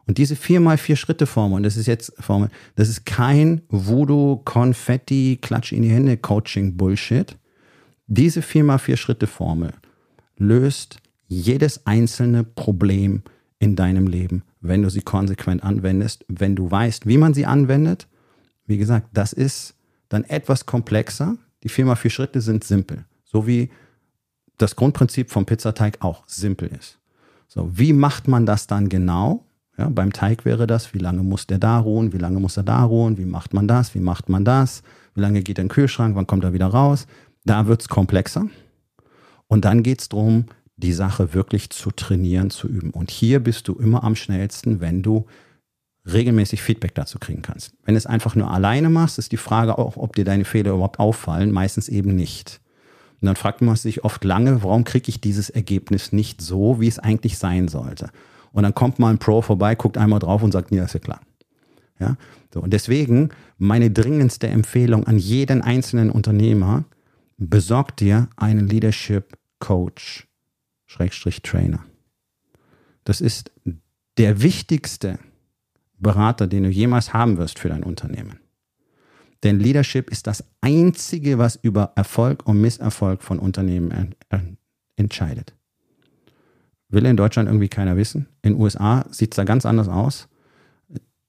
Und 0.06 0.18
diese 0.18 0.36
4x4-Schritte-Formel, 0.36 1.58
und 1.58 1.64
das 1.64 1.78
ist 1.78 1.88
jetzt 1.88 2.14
Formel, 2.20 2.50
das 2.76 2.90
ist 2.90 3.06
kein 3.06 3.62
Voodoo, 3.70 4.42
Konfetti, 4.44 5.40
Klatsch 5.42 5.72
in 5.72 5.84
die 5.84 5.90
Hände, 5.90 6.18
Coaching-Bullshit. 6.18 7.38
Diese 8.08 8.42
4x4-Schritte-Formel 8.42 9.72
löst 10.38 10.98
jedes 11.28 11.86
einzelne 11.86 12.44
Problem 12.44 13.24
in 13.64 13.78
deinem 13.78 14.08
Leben, 14.08 14.44
wenn 14.60 14.82
du 14.82 14.90
sie 14.90 15.02
konsequent 15.02 15.64
anwendest, 15.64 16.26
wenn 16.28 16.54
du 16.54 16.70
weißt, 16.70 17.08
wie 17.08 17.18
man 17.18 17.34
sie 17.34 17.46
anwendet. 17.46 18.08
Wie 18.66 18.78
gesagt, 18.78 19.08
das 19.14 19.32
ist 19.32 19.76
dann 20.10 20.26
etwas 20.26 20.66
komplexer. 20.66 21.38
Die 21.64 21.70
Firma 21.70 21.96
vier 21.96 22.12
Schritte 22.12 22.42
sind 22.42 22.66
simpel, 22.66 23.06
so 23.24 23.48
wie 23.48 23.70
das 24.58 24.76
Grundprinzip 24.76 25.32
vom 25.32 25.46
Pizzateig 25.46 26.00
auch 26.02 26.24
simpel 26.28 26.72
ist. 26.78 27.00
So, 27.48 27.70
wie 27.72 27.94
macht 27.94 28.28
man 28.28 28.46
das 28.46 28.68
dann 28.68 28.90
genau? 28.90 29.46
Ja, 29.78 29.88
beim 29.88 30.12
Teig 30.12 30.44
wäre 30.44 30.68
das, 30.68 30.94
wie 30.94 31.00
lange 31.00 31.24
muss 31.24 31.48
der 31.48 31.58
da 31.58 31.78
ruhen, 31.78 32.12
wie 32.12 32.18
lange 32.18 32.42
muss 32.42 32.58
er 32.58 32.64
da 32.64 32.84
ruhen, 32.84 33.18
wie 33.18 33.26
macht 33.26 33.54
man 33.54 33.70
das, 33.70 33.96
wie 33.96 34.02
macht 34.02 34.28
man 34.28 34.44
das, 34.44 34.84
wie 35.16 35.22
lange 35.22 35.42
geht 35.42 35.58
er 35.58 35.64
den 35.64 35.70
Kühlschrank, 35.70 36.18
wann 36.18 36.28
kommt 36.28 36.44
er 36.44 36.52
wieder 36.52 36.68
raus. 36.68 37.08
Da 37.46 37.66
wird 37.68 37.80
es 37.80 37.88
komplexer. 37.88 38.46
Und 39.48 39.64
dann 39.64 39.84
geht 39.84 40.02
es 40.02 40.10
darum, 40.10 40.48
die 40.76 40.94
Sache 40.94 41.34
wirklich 41.34 41.70
zu 41.70 41.92
trainieren, 41.92 42.50
zu 42.50 42.68
üben. 42.68 42.92
Und 42.92 43.12
hier 43.12 43.40
bist 43.40 43.68
du 43.68 43.74
immer 43.74 44.04
am 44.04 44.16
schnellsten, 44.16 44.82
wenn 44.82 45.04
du 45.04 45.26
regelmäßig 46.12 46.62
Feedback 46.62 46.96
dazu 46.96 47.20
kriegen 47.20 47.42
kannst. 47.42 47.74
Wenn 47.84 47.94
du 47.94 47.98
es 47.98 48.06
einfach 48.06 48.36
nur 48.36 48.52
alleine 48.52 48.90
machst, 48.90 49.20
ist 49.20 49.32
die 49.32 49.38
Frage 49.38 49.78
auch, 49.78 49.96
ob 49.98 50.16
dir 50.16 50.26
deine 50.26 50.46
Fehler 50.46 50.72
überhaupt 50.72 51.00
auffallen, 51.00 51.52
meistens 51.52 51.90
eben 51.90 52.16
nicht. 52.16 52.60
Und 53.22 53.28
dann 53.28 53.36
fragt 53.36 53.62
man 53.62 53.76
sich 53.76 54.04
oft 54.04 54.24
lange, 54.26 54.64
warum 54.64 54.84
kriege 54.84 55.08
ich 55.08 55.22
dieses 55.22 55.50
Ergebnis 55.50 56.12
nicht 56.12 56.42
so, 56.42 56.82
wie 56.82 56.90
es 56.90 57.00
eigentlich 57.00 57.38
sein 57.38 57.70
sollte. 57.70 58.10
Und 58.52 58.64
dann 58.64 58.76
kommt 58.76 59.00
mal 59.00 59.12
ein 59.12 59.18
Pro 59.18 59.42
vorbei, 59.42 59.76
guckt 59.76 59.98
einmal 59.98 60.20
drauf 60.20 60.44
und 60.44 60.52
sagt, 60.52 60.72
ja, 60.72 60.84
ist 60.84 60.94
ja 60.94 61.00
klar. 61.00 61.22
Ja, 62.00 62.18
so, 62.54 62.60
und 62.62 62.74
deswegen 62.74 63.30
meine 63.58 63.92
dringendste 63.92 64.48
Empfehlung 64.48 65.06
an 65.06 65.20
jeden 65.20 65.62
einzelnen 65.62 66.10
Unternehmer, 66.10 66.84
besorg 67.38 67.96
dir 67.96 68.28
einen 68.36 68.68
Leadership 68.68 69.38
Coach 69.60 70.28
Schrägstrich 70.94 71.42
Trainer. 71.42 71.84
Das 73.04 73.20
ist 73.20 73.52
der 74.18 74.44
wichtigste 74.44 75.18
Berater, 75.98 76.46
den 76.46 76.64
du 76.64 76.70
jemals 76.70 77.14
haben 77.14 77.38
wirst 77.40 77.58
für 77.58 77.70
dein 77.70 77.84
Unternehmen. 77.84 78.40
Denn 79.42 79.60
Leadership 79.60 80.12
ist 80.12 80.28
das 80.28 80.44
Einzige, 80.62 81.40
was 81.40 81.56
über 81.56 81.94
Erfolg 81.96 82.46
und 82.48 82.62
Misserfolg 82.62 83.24
von 83.24 83.40
Unternehmen 83.40 84.14
entscheidet. 84.96 85.56
Will 86.90 87.08
in 87.08 87.18
Deutschland 87.18 87.50
irgendwie 87.50 87.70
keiner 87.70 87.98
wissen. 87.98 88.28
In 88.44 88.54
den 88.54 88.62
USA 88.62 89.06
sieht 89.10 89.34
es 89.34 89.38
da 89.38 89.46
ganz 89.46 89.66
anders 89.66 89.88
aus. 89.88 90.28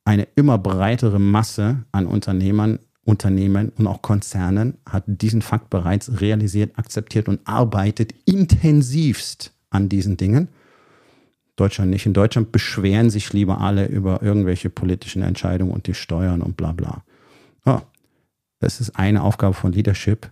Eine 0.04 0.28
immer 0.34 0.58
breitere 0.58 1.18
Masse 1.18 1.86
an 1.90 2.06
Unternehmern, 2.06 2.80
Unternehmen 3.02 3.70
und 3.70 3.86
auch 3.86 4.02
Konzernen 4.02 4.76
hat 4.86 5.04
diesen 5.06 5.40
Fakt 5.40 5.70
bereits 5.70 6.20
realisiert, 6.20 6.78
akzeptiert 6.78 7.28
und 7.28 7.40
arbeitet 7.44 8.14
intensivst 8.26 9.53
an 9.74 9.88
diesen 9.88 10.16
Dingen. 10.16 10.48
Deutschland 11.56 11.90
nicht. 11.90 12.06
In 12.06 12.14
Deutschland 12.14 12.52
beschweren 12.52 13.10
sich 13.10 13.32
lieber 13.32 13.60
alle 13.60 13.86
über 13.86 14.22
irgendwelche 14.22 14.70
politischen 14.70 15.22
Entscheidungen 15.22 15.72
und 15.72 15.86
die 15.86 15.94
Steuern 15.94 16.42
und 16.42 16.56
bla 16.56 16.72
bla. 16.72 17.04
Oh, 17.64 17.80
das 18.60 18.80
ist 18.80 18.96
eine 18.96 19.22
Aufgabe 19.22 19.54
von 19.54 19.72
Leadership, 19.72 20.30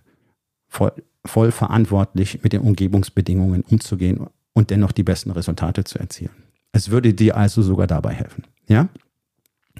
voll, 0.67 0.91
voll 1.25 1.51
verantwortlich 1.51 2.43
mit 2.43 2.53
den 2.53 2.61
Umgebungsbedingungen 2.61 3.61
umzugehen 3.61 4.27
und 4.53 4.69
dennoch 4.69 4.91
die 4.91 5.03
besten 5.03 5.31
Resultate 5.31 5.83
zu 5.83 5.99
erzielen. 5.99 6.31
Es 6.71 6.89
würde 6.89 7.13
dir 7.13 7.37
also 7.37 7.61
sogar 7.61 7.87
dabei 7.87 8.13
helfen. 8.13 8.43
Ja? 8.67 8.89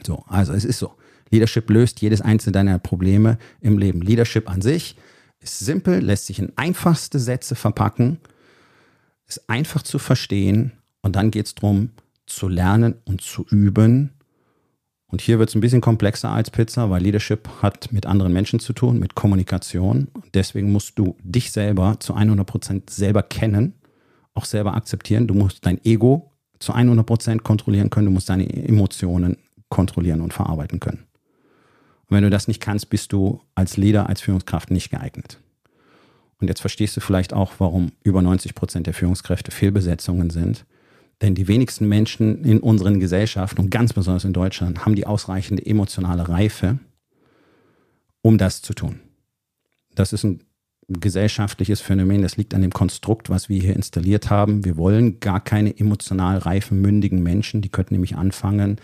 So, 0.06 0.24
also 0.28 0.54
es 0.54 0.66
ist 0.66 0.80
so. 0.80 0.94
Leadership 1.30 1.70
löst 1.70 2.02
jedes 2.02 2.22
einzelne 2.22 2.54
deiner 2.54 2.80
Probleme 2.80 3.38
im 3.60 3.78
Leben. 3.78 4.02
Leadership 4.02 4.50
an 4.50 4.62
sich 4.62 4.96
ist 5.40 5.60
simpel, 5.60 6.00
lässt 6.00 6.28
sich 6.28 6.40
in 6.40 6.54
einfachste 6.56 7.20
Sätze 7.20 7.56
verpacken, 7.56 8.20
ist 9.38 9.50
einfach 9.50 9.82
zu 9.82 10.00
verstehen 10.00 10.74
und 11.02 11.16
dann 11.16 11.32
geht 11.32 11.48
es 11.48 11.56
darum, 11.56 11.90
zu 12.26 12.48
lernen 12.48 12.96
und 13.06 13.22
zu 13.22 13.46
üben. 13.50 14.12
Und 15.08 15.22
hier 15.22 15.38
wird 15.38 15.50
es 15.50 15.56
ein 15.56 15.62
bisschen 15.62 15.82
komplexer 15.82 16.30
als 16.30 16.50
Pizza, 16.50 16.90
weil 16.90 17.04
Leadership 17.04 17.48
hat 17.62 17.92
mit 17.92 18.06
anderen 18.06 18.34
Menschen 18.34 18.60
zu 18.60 18.74
tun, 18.74 19.00
mit 19.00 19.14
Kommunikation. 19.14 20.08
Deswegen 20.34 20.72
musst 20.72 20.98
du 20.98 21.16
dich 21.24 21.52
selber 21.52 21.98
zu 22.00 22.14
100 22.16 22.48
Prozent 22.48 22.90
selber 22.90 23.22
kennen, 23.22 23.74
auch 24.34 24.46
selber 24.46 24.74
akzeptieren. 24.74 25.28
Du 25.28 25.36
musst 25.36 25.66
dein 25.66 25.84
Ego 25.86 26.32
zu 26.60 26.74
100 26.74 27.06
Prozent 27.06 27.44
kontrollieren 27.44 27.90
können. 27.90 28.08
Du 28.08 28.12
musst 28.12 28.30
deine 28.30 28.52
Emotionen 28.52 29.38
kontrollieren 29.70 30.22
und 30.22 30.34
verarbeiten 30.34 30.80
können. 30.80 31.06
Und 32.08 32.18
wenn 32.18 32.24
du 32.24 32.30
das 32.30 32.48
nicht 32.48 32.62
kannst, 32.62 32.90
bist 32.90 33.12
du 33.14 33.42
als 33.54 33.78
Leader, 33.78 34.10
als 34.10 34.22
Führungskraft 34.22 34.72
nicht 34.72 34.90
geeignet. 34.90 35.40
Und 36.44 36.50
jetzt 36.50 36.62
verstehst 36.62 36.96
du 36.96 37.02
vielleicht 37.02 37.34
auch, 37.34 37.54
warum 37.58 37.92
über 38.04 38.22
90 38.22 38.54
Prozent 38.54 38.88
der 38.88 38.94
Führungskräfte 38.94 39.52
Fehlbesetzungen 39.52 40.30
sind 40.30 40.66
denn 41.24 41.36
die 41.36 41.48
wenigsten 41.48 41.88
Menschen 41.88 42.44
in 42.44 42.60
unseren 42.60 43.00
Gesellschaften 43.00 43.62
und 43.62 43.70
ganz 43.70 43.94
besonders 43.94 44.26
in 44.26 44.34
Deutschland 44.34 44.86
haben 44.86 44.96
die 44.96 45.08
ausreichende 45.08 45.66
emotionale 45.66 46.28
Reife, 46.28 46.80
um 48.22 48.38
das 48.38 48.62
zu 48.62 48.74
tun. 48.74 49.00
Das 49.96 50.12
ist 50.12 50.26
ein 50.26 50.42
gesellschaftliches 50.90 51.80
Phänomen, 51.80 52.24
das 52.24 52.36
liegt 52.36 52.54
an 52.54 52.62
dem 52.62 52.74
Konstrukt, 52.74 53.30
was 53.30 53.48
wir 53.48 53.62
hier 53.62 53.74
installiert 53.74 54.30
haben. 54.30 54.66
Wir 54.66 54.76
wollen 54.76 55.22
gar 55.22 55.40
keine 55.40 55.78
emotional 55.80 56.40
reifen, 56.40 56.82
mündigen 56.82 57.24
Menschen, 57.24 57.62
die 57.62 57.70
könnten 57.70 57.94
nämlich 57.94 58.18
anfangen, 58.18 58.78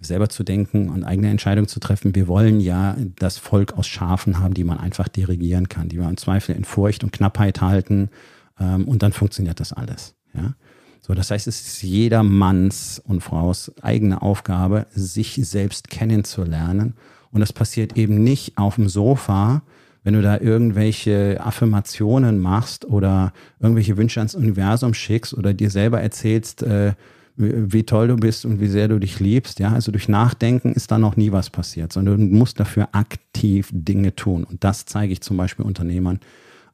selber 0.00 0.28
zu 0.28 0.44
denken 0.44 0.88
und 0.88 1.04
eigene 1.04 1.30
Entscheidungen 1.30 1.68
zu 1.68 1.80
treffen. 1.80 2.14
Wir 2.14 2.26
wollen 2.26 2.60
ja 2.60 2.96
das 3.16 3.38
Volk 3.38 3.74
aus 3.74 3.86
Schafen 3.86 4.38
haben, 4.38 4.54
die 4.54 4.64
man 4.64 4.78
einfach 4.78 5.08
dirigieren 5.08 5.68
kann, 5.68 5.88
die 5.88 5.98
wir 5.98 6.08
im 6.08 6.16
Zweifel 6.16 6.54
in 6.54 6.64
Furcht 6.64 7.04
und 7.04 7.12
Knappheit 7.12 7.60
halten 7.60 8.10
ähm, 8.58 8.88
und 8.88 9.02
dann 9.02 9.12
funktioniert 9.12 9.60
das 9.60 9.72
alles. 9.72 10.14
Ja? 10.34 10.54
So, 11.00 11.14
das 11.14 11.30
heißt, 11.30 11.46
es 11.46 11.60
ist 11.60 11.82
jeder 11.82 12.22
Manns 12.22 13.00
und 13.04 13.22
Fraus 13.22 13.72
eigene 13.82 14.22
Aufgabe, 14.22 14.86
sich 14.92 15.40
selbst 15.42 15.88
kennenzulernen. 15.88 16.94
Und 17.30 17.40
das 17.40 17.52
passiert 17.52 17.96
eben 17.96 18.22
nicht 18.22 18.58
auf 18.58 18.76
dem 18.76 18.88
Sofa, 18.88 19.62
wenn 20.02 20.14
du 20.14 20.22
da 20.22 20.38
irgendwelche 20.38 21.40
Affirmationen 21.40 22.38
machst 22.38 22.84
oder 22.84 23.32
irgendwelche 23.60 23.96
Wünsche 23.96 24.20
ans 24.20 24.34
Universum 24.34 24.94
schickst 24.94 25.34
oder 25.34 25.52
dir 25.52 25.70
selber 25.70 26.00
erzählst, 26.00 26.62
äh, 26.62 26.94
wie 27.40 27.84
toll 27.84 28.08
du 28.08 28.16
bist 28.16 28.44
und 28.44 28.60
wie 28.60 28.66
sehr 28.66 28.88
du 28.88 28.98
dich 28.98 29.18
liebst. 29.20 29.58
Ja, 29.58 29.72
also 29.72 29.90
durch 29.90 30.08
Nachdenken 30.08 30.72
ist 30.72 30.90
da 30.90 30.98
noch 30.98 31.16
nie 31.16 31.32
was 31.32 31.50
passiert, 31.50 31.92
sondern 31.92 32.30
du 32.30 32.36
musst 32.36 32.60
dafür 32.60 32.88
aktiv 32.92 33.70
Dinge 33.72 34.14
tun. 34.14 34.44
Und 34.44 34.62
das 34.62 34.84
zeige 34.84 35.12
ich 35.12 35.20
zum 35.22 35.36
Beispiel 35.36 35.64
Unternehmern 35.64 36.20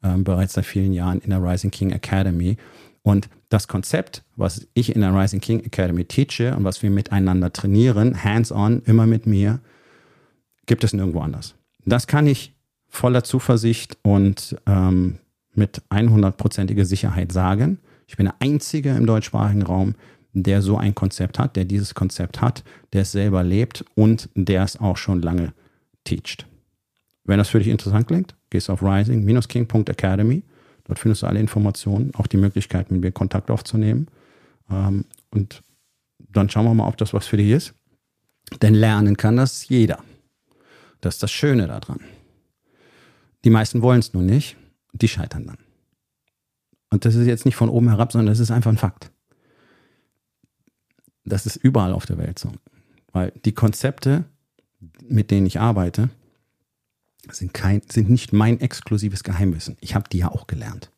äh, 0.02 0.16
bereits 0.18 0.54
seit 0.54 0.66
vielen 0.66 0.92
Jahren 0.92 1.20
in 1.20 1.30
der 1.30 1.42
Rising 1.42 1.70
King 1.70 1.90
Academy. 1.90 2.56
Und 3.02 3.28
das 3.48 3.68
Konzept, 3.68 4.24
was 4.34 4.66
ich 4.74 4.94
in 4.94 5.00
der 5.00 5.14
Rising 5.14 5.40
King 5.40 5.60
Academy 5.60 6.04
teache 6.04 6.56
und 6.56 6.64
was 6.64 6.82
wir 6.82 6.90
miteinander 6.90 7.52
trainieren, 7.52 8.24
hands-on, 8.24 8.82
immer 8.84 9.06
mit 9.06 9.26
mir, 9.26 9.60
gibt 10.66 10.82
es 10.82 10.92
nirgendwo 10.92 11.20
anders. 11.20 11.54
Das 11.84 12.08
kann 12.08 12.26
ich 12.26 12.52
voller 12.88 13.22
Zuversicht 13.22 13.96
und 14.02 14.56
ähm, 14.66 15.18
mit 15.54 15.82
100%iger 15.90 16.84
Sicherheit 16.84 17.30
sagen. 17.30 17.78
Ich 18.08 18.16
bin 18.16 18.26
der 18.26 18.36
Einzige 18.40 18.90
im 18.90 19.06
deutschsprachigen 19.06 19.62
Raum, 19.62 19.94
der 20.42 20.62
so 20.62 20.76
ein 20.76 20.94
Konzept 20.94 21.38
hat, 21.38 21.56
der 21.56 21.64
dieses 21.64 21.94
Konzept 21.94 22.40
hat, 22.40 22.64
der 22.92 23.02
es 23.02 23.12
selber 23.12 23.42
lebt 23.42 23.84
und 23.94 24.28
der 24.34 24.62
es 24.62 24.78
auch 24.78 24.96
schon 24.96 25.22
lange 25.22 25.52
teacht. 26.04 26.46
Wenn 27.24 27.38
das 27.38 27.48
für 27.48 27.58
dich 27.58 27.68
interessant 27.68 28.06
klingt, 28.06 28.34
gehst 28.50 28.70
auf 28.70 28.82
rising-king.academy 28.82 30.42
Dort 30.86 31.00
findest 31.00 31.22
du 31.22 31.26
alle 31.26 31.40
Informationen, 31.40 32.14
auch 32.14 32.26
die 32.26 32.36
Möglichkeit, 32.36 32.90
mit 32.90 33.00
mir 33.00 33.12
Kontakt 33.12 33.50
aufzunehmen. 33.50 34.06
Ähm, 34.70 35.04
und 35.30 35.62
dann 36.18 36.48
schauen 36.48 36.64
wir 36.64 36.74
mal, 36.74 36.86
ob 36.86 36.96
das 36.96 37.12
was 37.12 37.26
für 37.26 37.36
dich 37.36 37.50
ist. 37.50 37.74
Denn 38.62 38.74
lernen 38.74 39.16
kann 39.16 39.36
das 39.36 39.68
jeder. 39.68 39.98
Das 41.00 41.16
ist 41.16 41.22
das 41.22 41.32
Schöne 41.32 41.66
daran. 41.66 42.00
Die 43.44 43.50
meisten 43.50 43.82
wollen 43.82 43.98
es 43.98 44.14
nur 44.14 44.22
nicht, 44.22 44.56
die 44.92 45.08
scheitern 45.08 45.46
dann. 45.46 45.58
Und 46.90 47.04
das 47.04 47.16
ist 47.16 47.26
jetzt 47.26 47.44
nicht 47.44 47.56
von 47.56 47.68
oben 47.68 47.88
herab, 47.88 48.12
sondern 48.12 48.28
das 48.28 48.38
ist 48.38 48.52
einfach 48.52 48.70
ein 48.70 48.78
Fakt. 48.78 49.10
Das 51.26 51.46
ist 51.46 51.56
überall 51.56 51.92
auf 51.92 52.06
der 52.06 52.18
Welt 52.18 52.38
so. 52.38 52.52
Weil 53.12 53.32
die 53.44 53.52
Konzepte, 53.52 54.24
mit 55.08 55.30
denen 55.30 55.46
ich 55.46 55.60
arbeite, 55.60 56.08
sind, 57.30 57.52
kein, 57.52 57.82
sind 57.90 58.08
nicht 58.08 58.32
mein 58.32 58.60
exklusives 58.60 59.24
Geheimwissen. 59.24 59.76
Ich 59.80 59.94
habe 59.94 60.08
die 60.10 60.18
ja 60.18 60.30
auch 60.30 60.46
gelernt. 60.46 60.90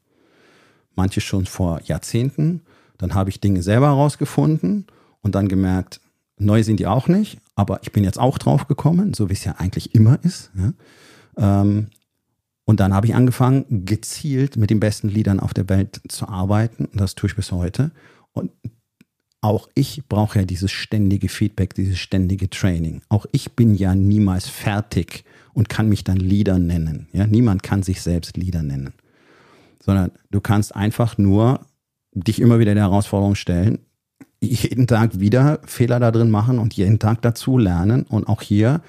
Manche 0.94 1.20
schon 1.20 1.46
vor 1.46 1.80
Jahrzehnten. 1.84 2.62
Dann 2.98 3.14
habe 3.14 3.30
ich 3.30 3.40
Dinge 3.40 3.62
selber 3.62 3.86
herausgefunden 3.86 4.86
und 5.22 5.34
dann 5.34 5.48
gemerkt, 5.48 6.00
neu 6.36 6.62
sind 6.62 6.80
die 6.80 6.86
auch 6.86 7.08
nicht, 7.08 7.38
aber 7.54 7.80
ich 7.82 7.92
bin 7.92 8.04
jetzt 8.04 8.18
auch 8.18 8.38
drauf 8.38 8.66
gekommen, 8.66 9.14
so 9.14 9.28
wie 9.28 9.34
es 9.34 9.44
ja 9.44 9.56
eigentlich 9.58 9.94
immer 9.94 10.18
ist. 10.22 10.50
Ja. 10.56 11.62
Ähm, 11.62 11.88
und 12.64 12.80
dann 12.80 12.92
habe 12.92 13.06
ich 13.06 13.14
angefangen, 13.14 13.86
gezielt 13.86 14.56
mit 14.56 14.68
den 14.68 14.80
besten 14.80 15.08
Liedern 15.08 15.40
auf 15.40 15.54
der 15.54 15.68
Welt 15.70 16.02
zu 16.08 16.28
arbeiten. 16.28 16.84
Und 16.84 17.00
das 17.00 17.14
tue 17.14 17.30
ich 17.30 17.36
bis 17.36 17.50
heute. 17.50 17.92
Und 18.32 18.50
auch 19.40 19.68
ich 19.74 20.02
brauche 20.08 20.40
ja 20.40 20.44
dieses 20.44 20.72
ständige 20.72 21.28
Feedback, 21.28 21.74
dieses 21.74 21.98
ständige 21.98 22.50
Training. 22.50 23.02
Auch 23.08 23.26
ich 23.32 23.52
bin 23.52 23.74
ja 23.74 23.94
niemals 23.94 24.48
fertig 24.48 25.24
und 25.54 25.68
kann 25.68 25.88
mich 25.88 26.04
dann 26.04 26.16
Leader 26.16 26.58
nennen. 26.58 27.08
Ja, 27.12 27.26
niemand 27.26 27.62
kann 27.62 27.82
sich 27.82 28.02
selbst 28.02 28.36
Leader 28.36 28.62
nennen. 28.62 28.94
Sondern 29.80 30.10
du 30.30 30.40
kannst 30.40 30.74
einfach 30.74 31.18
nur 31.18 31.60
dich 32.12 32.40
immer 32.40 32.58
wieder 32.58 32.74
der 32.74 32.84
Herausforderung 32.84 33.36
stellen, 33.36 33.78
jeden 34.40 34.86
Tag 34.86 35.18
wieder 35.20 35.60
Fehler 35.66 36.00
da 36.00 36.10
drin 36.10 36.30
machen 36.30 36.58
und 36.58 36.74
jeden 36.74 36.98
Tag 36.98 37.22
dazu 37.22 37.58
lernen. 37.58 38.02
Und 38.02 38.28
auch 38.28 38.42
hier 38.42 38.82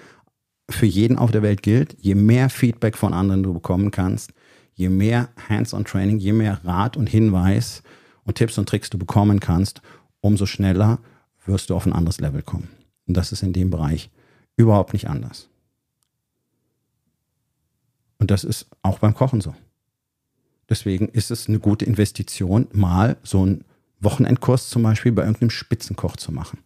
für 0.69 0.85
jeden 0.85 1.17
auf 1.17 1.31
der 1.31 1.41
Welt 1.41 1.63
gilt, 1.63 1.95
je 1.99 2.15
mehr 2.15 2.49
Feedback 2.49 2.97
von 2.97 3.13
anderen 3.13 3.43
du 3.43 3.53
bekommen 3.53 3.91
kannst, 3.91 4.33
je 4.73 4.89
mehr 4.89 5.29
Hands-on-Training, 5.49 6.19
je 6.19 6.33
mehr 6.33 6.63
Rat 6.63 6.97
und 6.97 7.09
Hinweis 7.09 7.83
und 8.23 8.35
Tipps 8.35 8.57
und 8.57 8.69
Tricks 8.69 8.89
du 8.89 8.97
bekommen 8.97 9.39
kannst, 9.39 9.81
umso 10.21 10.45
schneller 10.45 10.99
wirst 11.45 11.69
du 11.69 11.75
auf 11.75 11.85
ein 11.85 11.93
anderes 11.93 12.19
Level 12.19 12.41
kommen. 12.41 12.69
Und 13.07 13.17
das 13.17 13.31
ist 13.31 13.43
in 13.43 13.53
dem 13.53 13.69
Bereich 13.69 14.09
überhaupt 14.55 14.93
nicht 14.93 15.09
anders. 15.09 15.49
Und 18.17 18.31
das 18.31 18.43
ist 18.43 18.67
auch 18.81 18.99
beim 18.99 19.15
Kochen 19.15 19.41
so. 19.41 19.55
Deswegen 20.67 21.07
ist 21.09 21.31
es 21.31 21.47
eine 21.47 21.59
gute 21.59 21.85
Investition, 21.85 22.67
mal 22.71 23.17
so 23.23 23.41
einen 23.41 23.63
Wochenendkurs 24.01 24.69
zum 24.69 24.83
Beispiel 24.83 25.11
bei 25.11 25.23
irgendeinem 25.23 25.49
Spitzenkoch 25.49 26.15
zu 26.17 26.31
machen. 26.31 26.59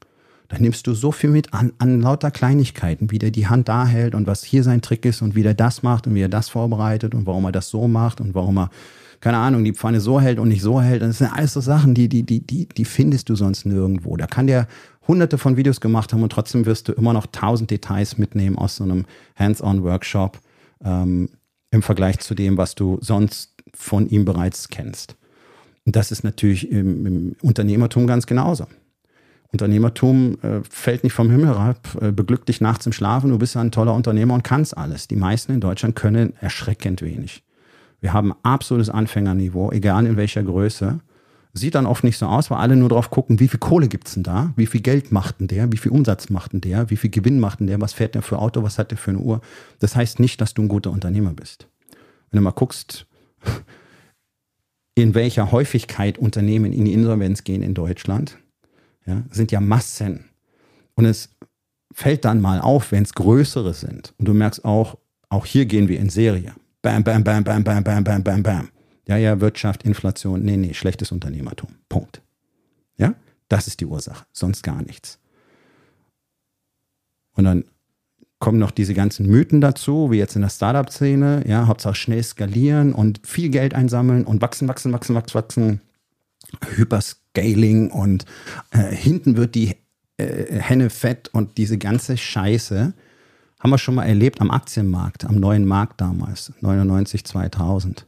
Da 0.53 0.59
nimmst 0.59 0.85
du 0.85 0.93
so 0.93 1.11
viel 1.11 1.31
mit 1.31 1.51
an, 1.51 1.73
an 1.79 1.99
lauter 1.99 2.29
Kleinigkeiten, 2.29 3.09
wie 3.09 3.17
der 3.17 3.31
die 3.31 3.47
Hand 3.47 3.67
da 3.69 3.87
hält 3.87 4.13
und 4.13 4.27
was 4.27 4.43
hier 4.43 4.61
sein 4.61 4.83
Trick 4.83 5.03
ist 5.03 5.23
und 5.23 5.33
wie 5.33 5.41
der 5.41 5.55
das 5.55 5.81
macht 5.81 6.05
und 6.05 6.13
wie 6.13 6.21
er 6.21 6.29
das 6.29 6.49
vorbereitet 6.49 7.15
und 7.15 7.25
warum 7.25 7.45
er 7.45 7.51
das 7.51 7.69
so 7.69 7.87
macht 7.87 8.21
und 8.21 8.35
warum 8.35 8.59
er, 8.59 8.69
keine 9.19 9.37
Ahnung, 9.37 9.63
die 9.63 9.73
Pfanne 9.73 9.99
so 9.99 10.21
hält 10.21 10.37
und 10.37 10.49
nicht 10.49 10.61
so 10.61 10.79
hält. 10.79 11.01
Das 11.01 11.17
sind 11.17 11.33
alles 11.33 11.53
so 11.53 11.59
Sachen, 11.59 11.95
die, 11.95 12.07
die, 12.07 12.21
die, 12.21 12.45
die, 12.45 12.67
die 12.67 12.85
findest 12.85 13.29
du 13.29 13.35
sonst 13.35 13.65
nirgendwo. 13.65 14.15
Da 14.15 14.27
kann 14.27 14.45
der 14.45 14.67
hunderte 15.07 15.39
von 15.39 15.57
Videos 15.57 15.81
gemacht 15.81 16.13
haben 16.13 16.21
und 16.21 16.31
trotzdem 16.31 16.67
wirst 16.67 16.87
du 16.87 16.91
immer 16.91 17.13
noch 17.13 17.25
tausend 17.31 17.71
Details 17.71 18.19
mitnehmen 18.19 18.55
aus 18.55 18.75
so 18.75 18.83
einem 18.83 19.05
Hands-on-Workshop. 19.35 20.39
Ähm, 20.85 21.29
im 21.71 21.81
Vergleich 21.81 22.19
zu 22.19 22.35
dem, 22.35 22.57
was 22.57 22.75
du 22.75 22.99
sonst 23.01 23.55
von 23.73 24.07
ihm 24.07 24.23
bereits 24.23 24.69
kennst. 24.69 25.15
Und 25.85 25.95
das 25.95 26.11
ist 26.11 26.23
natürlich 26.23 26.69
im, 26.69 27.05
im 27.07 27.35
Unternehmertum 27.41 28.05
ganz 28.05 28.27
genauso. 28.27 28.67
Unternehmertum 29.53 30.37
äh, 30.41 30.61
fällt 30.67 31.03
nicht 31.03 31.13
vom 31.13 31.29
Himmel 31.29 31.47
herab, 31.47 31.97
äh, 32.01 32.11
beglückt 32.11 32.49
dich 32.49 32.59
nachts 32.59 32.85
im 32.85 32.91
Schlafen, 32.91 33.29
du 33.29 33.37
bist 33.37 33.55
ja 33.55 33.61
ein 33.61 33.71
toller 33.71 33.93
Unternehmer 33.93 34.33
und 34.33 34.43
kannst 34.43 34.75
alles. 34.75 35.07
Die 35.07 35.15
meisten 35.15 35.53
in 35.53 35.61
Deutschland 35.61 35.95
können 35.95 36.33
erschreckend 36.41 37.01
wenig. 37.01 37.43
Wir 38.01 38.13
haben 38.13 38.33
absolutes 38.43 38.89
Anfängerniveau, 38.89 39.71
egal 39.71 40.05
in 40.07 40.17
welcher 40.17 40.43
Größe. 40.43 40.99
Sieht 41.53 41.75
dann 41.75 41.85
oft 41.85 42.03
nicht 42.03 42.17
so 42.17 42.25
aus, 42.25 42.49
weil 42.49 42.57
alle 42.57 42.75
nur 42.75 42.89
drauf 42.89 43.11
gucken, 43.11 43.39
wie 43.39 43.47
viel 43.47 43.59
Kohle 43.59 43.87
gibt's 43.87 44.15
denn 44.15 44.23
da? 44.23 44.51
Wie 44.55 44.65
viel 44.65 44.81
Geld 44.81 45.11
macht 45.11 45.39
denn 45.39 45.47
der? 45.47 45.71
Wie 45.71 45.77
viel 45.77 45.91
Umsatz 45.91 46.31
macht 46.31 46.53
denn 46.53 46.61
der? 46.61 46.89
Wie 46.89 46.97
viel 46.97 47.11
Gewinn 47.11 47.39
macht 47.39 47.59
denn 47.59 47.67
der? 47.67 47.79
Was 47.79 47.93
fährt 47.93 48.15
der 48.15 48.23
für 48.23 48.39
Auto? 48.39 48.63
Was 48.63 48.79
hat 48.79 48.89
der 48.89 48.97
für 48.97 49.11
eine 49.11 49.19
Uhr? 49.19 49.39
Das 49.79 49.95
heißt 49.95 50.19
nicht, 50.19 50.41
dass 50.41 50.55
du 50.55 50.63
ein 50.63 50.67
guter 50.67 50.89
Unternehmer 50.89 51.33
bist. 51.33 51.67
Wenn 52.31 52.39
du 52.39 52.43
mal 52.43 52.51
guckst, 52.51 53.05
in 54.95 55.13
welcher 55.13 55.51
Häufigkeit 55.51 56.17
Unternehmen 56.17 56.73
in 56.73 56.85
die 56.85 56.93
Insolvenz 56.93 57.43
gehen 57.43 57.61
in 57.61 57.75
Deutschland, 57.75 58.39
ja, 59.05 59.23
sind 59.31 59.51
ja 59.51 59.59
Massen. 59.59 60.25
Und 60.95 61.05
es 61.05 61.29
fällt 61.93 62.25
dann 62.25 62.41
mal 62.41 62.59
auf, 62.59 62.91
wenn 62.91 63.03
es 63.03 63.13
größere 63.13 63.73
sind. 63.73 64.13
Und 64.17 64.27
du 64.27 64.33
merkst 64.33 64.65
auch, 64.65 64.97
auch 65.29 65.45
hier 65.45 65.65
gehen 65.65 65.87
wir 65.87 65.99
in 65.99 66.09
Serie. 66.09 66.53
Bam, 66.81 67.03
bam, 67.03 67.23
bam, 67.23 67.43
bam, 67.43 67.63
bam, 67.63 67.83
bam, 67.83 68.03
bam, 68.03 68.23
bam, 68.23 68.43
bam. 68.43 68.69
Ja, 69.07 69.17
ja, 69.17 69.39
Wirtschaft, 69.41 69.83
Inflation, 69.83 70.43
nee, 70.43 70.57
nee, 70.57 70.73
schlechtes 70.73 71.11
Unternehmertum. 71.11 71.69
Punkt. 71.89 72.21
Ja, 72.97 73.15
das 73.49 73.67
ist 73.67 73.79
die 73.81 73.85
Ursache, 73.85 74.25
sonst 74.31 74.63
gar 74.63 74.81
nichts. 74.81 75.19
Und 77.35 77.45
dann 77.45 77.65
kommen 78.39 78.59
noch 78.59 78.71
diese 78.71 78.93
ganzen 78.93 79.27
Mythen 79.27 79.61
dazu, 79.61 80.11
wie 80.11 80.17
jetzt 80.17 80.35
in 80.35 80.41
der 80.41 80.49
Startup-Szene, 80.49 81.43
ja, 81.47 81.67
Hauptsache 81.67 81.95
schnell 81.95 82.23
skalieren 82.23 82.93
und 82.93 83.25
viel 83.25 83.49
Geld 83.49 83.73
einsammeln 83.73 84.25
und 84.25 84.41
wachsen, 84.41 84.67
wachsen, 84.67 84.91
wachsen, 84.93 85.15
wachsen, 85.15 85.35
wachsen. 85.35 85.79
Hyperscaling 87.33 87.91
und 87.91 88.25
äh, 88.71 88.95
hinten 88.95 89.37
wird 89.37 89.55
die 89.55 89.75
äh, 90.17 90.59
Henne 90.59 90.89
fett 90.89 91.29
und 91.33 91.57
diese 91.57 91.77
ganze 91.77 92.17
Scheiße 92.17 92.93
haben 93.59 93.69
wir 93.69 93.77
schon 93.77 93.95
mal 93.95 94.05
erlebt 94.05 94.41
am 94.41 94.51
Aktienmarkt, 94.51 95.25
am 95.25 95.35
neuen 95.35 95.65
Markt 95.65 96.01
damals, 96.01 96.51
99, 96.59 97.23
2000. 97.23 98.07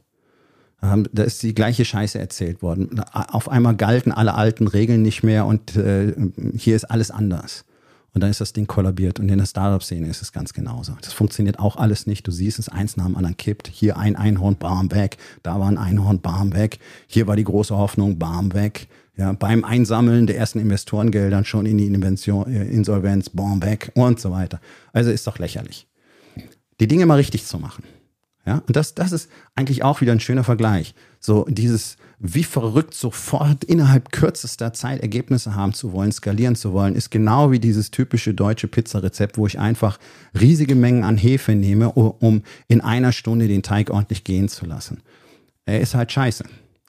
Da 0.82 1.22
ist 1.24 1.42
die 1.42 1.54
gleiche 1.54 1.86
Scheiße 1.86 2.18
erzählt 2.18 2.60
worden. 2.60 3.00
Auf 3.10 3.48
einmal 3.48 3.74
galten 3.74 4.12
alle 4.12 4.34
alten 4.34 4.68
Regeln 4.68 5.00
nicht 5.00 5.22
mehr 5.22 5.46
und 5.46 5.74
äh, 5.74 6.14
hier 6.54 6.76
ist 6.76 6.84
alles 6.84 7.10
anders. 7.10 7.64
Und 8.12 8.20
dann 8.22 8.30
ist 8.30 8.40
das 8.40 8.52
Ding 8.52 8.66
kollabiert. 8.66 9.18
Und 9.18 9.30
in 9.30 9.38
der 9.38 9.46
Startup-Szene 9.46 10.06
ist 10.06 10.22
es 10.22 10.32
ganz 10.32 10.52
genauso. 10.52 10.96
Das 11.00 11.12
funktioniert 11.12 11.58
auch 11.58 11.76
alles 11.76 12.06
nicht. 12.06 12.26
Du 12.26 12.30
siehst 12.30 12.58
es, 12.58 12.68
eins 12.68 12.96
nach 12.96 13.06
dem 13.06 13.16
anderen 13.16 13.36
kippt. 13.36 13.68
Hier 13.68 13.96
ein 13.96 14.16
Einhorn, 14.16 14.56
bam, 14.56 14.90
weg. 14.92 15.16
Da 15.42 15.58
war 15.58 15.68
ein 15.68 15.76
Einhorn, 15.76 16.20
bam, 16.20 16.54
weg. 16.54 16.78
Hier 17.06 17.26
war 17.26 17.36
die 17.36 17.44
große 17.44 17.76
Hoffnung, 17.76 18.18
bam, 18.18 18.54
weg. 18.54 18.88
Ja, 19.16 19.32
beim 19.32 19.64
Einsammeln 19.64 20.26
der 20.26 20.36
ersten 20.36 20.58
Investorengeldern 20.58 21.46
schon 21.46 21.64
in 21.64 21.78
die 21.78 21.86
Invention, 21.86 22.52
äh, 22.52 22.64
Insolvenz, 22.64 23.30
bam, 23.30 23.62
weg 23.62 23.90
und 23.94 24.20
so 24.20 24.30
weiter. 24.30 24.60
Also 24.92 25.10
ist 25.10 25.26
doch 25.26 25.38
lächerlich. 25.38 25.86
Die 26.80 26.86
Dinge 26.86 27.06
mal 27.06 27.14
richtig 27.14 27.46
zu 27.46 27.58
machen. 27.58 27.84
Ja, 28.44 28.62
und 28.66 28.76
das, 28.76 28.94
das 28.94 29.10
ist 29.10 29.28
eigentlich 29.56 29.82
auch 29.82 30.00
wieder 30.00 30.12
ein 30.12 30.20
schöner 30.20 30.44
Vergleich. 30.44 30.94
So 31.18 31.46
dieses, 31.48 31.96
wie 32.20 32.44
verrückt 32.44 32.94
sofort 32.94 33.64
innerhalb 33.64 34.12
kürzester 34.12 34.72
Zeit 34.72 35.00
Ergebnisse 35.00 35.56
haben 35.56 35.72
zu 35.72 35.92
wollen, 35.92 36.12
skalieren 36.12 36.54
zu 36.54 36.72
wollen, 36.72 36.94
ist 36.94 37.10
genau 37.10 37.50
wie 37.50 37.58
dieses 37.58 37.90
typische 37.90 38.34
deutsche 38.34 38.68
Pizzarezept, 38.68 39.36
wo 39.36 39.46
ich 39.48 39.58
einfach 39.58 39.98
riesige 40.38 40.76
Mengen 40.76 41.02
an 41.02 41.16
Hefe 41.16 41.56
nehme, 41.56 41.90
um 41.90 42.42
in 42.68 42.82
einer 42.82 43.10
Stunde 43.10 43.48
den 43.48 43.64
Teig 43.64 43.90
ordentlich 43.90 44.22
gehen 44.22 44.48
zu 44.48 44.64
lassen. 44.64 45.00
Er 45.64 45.80
ist 45.80 45.96
halt 45.96 46.12
scheiße. 46.12 46.44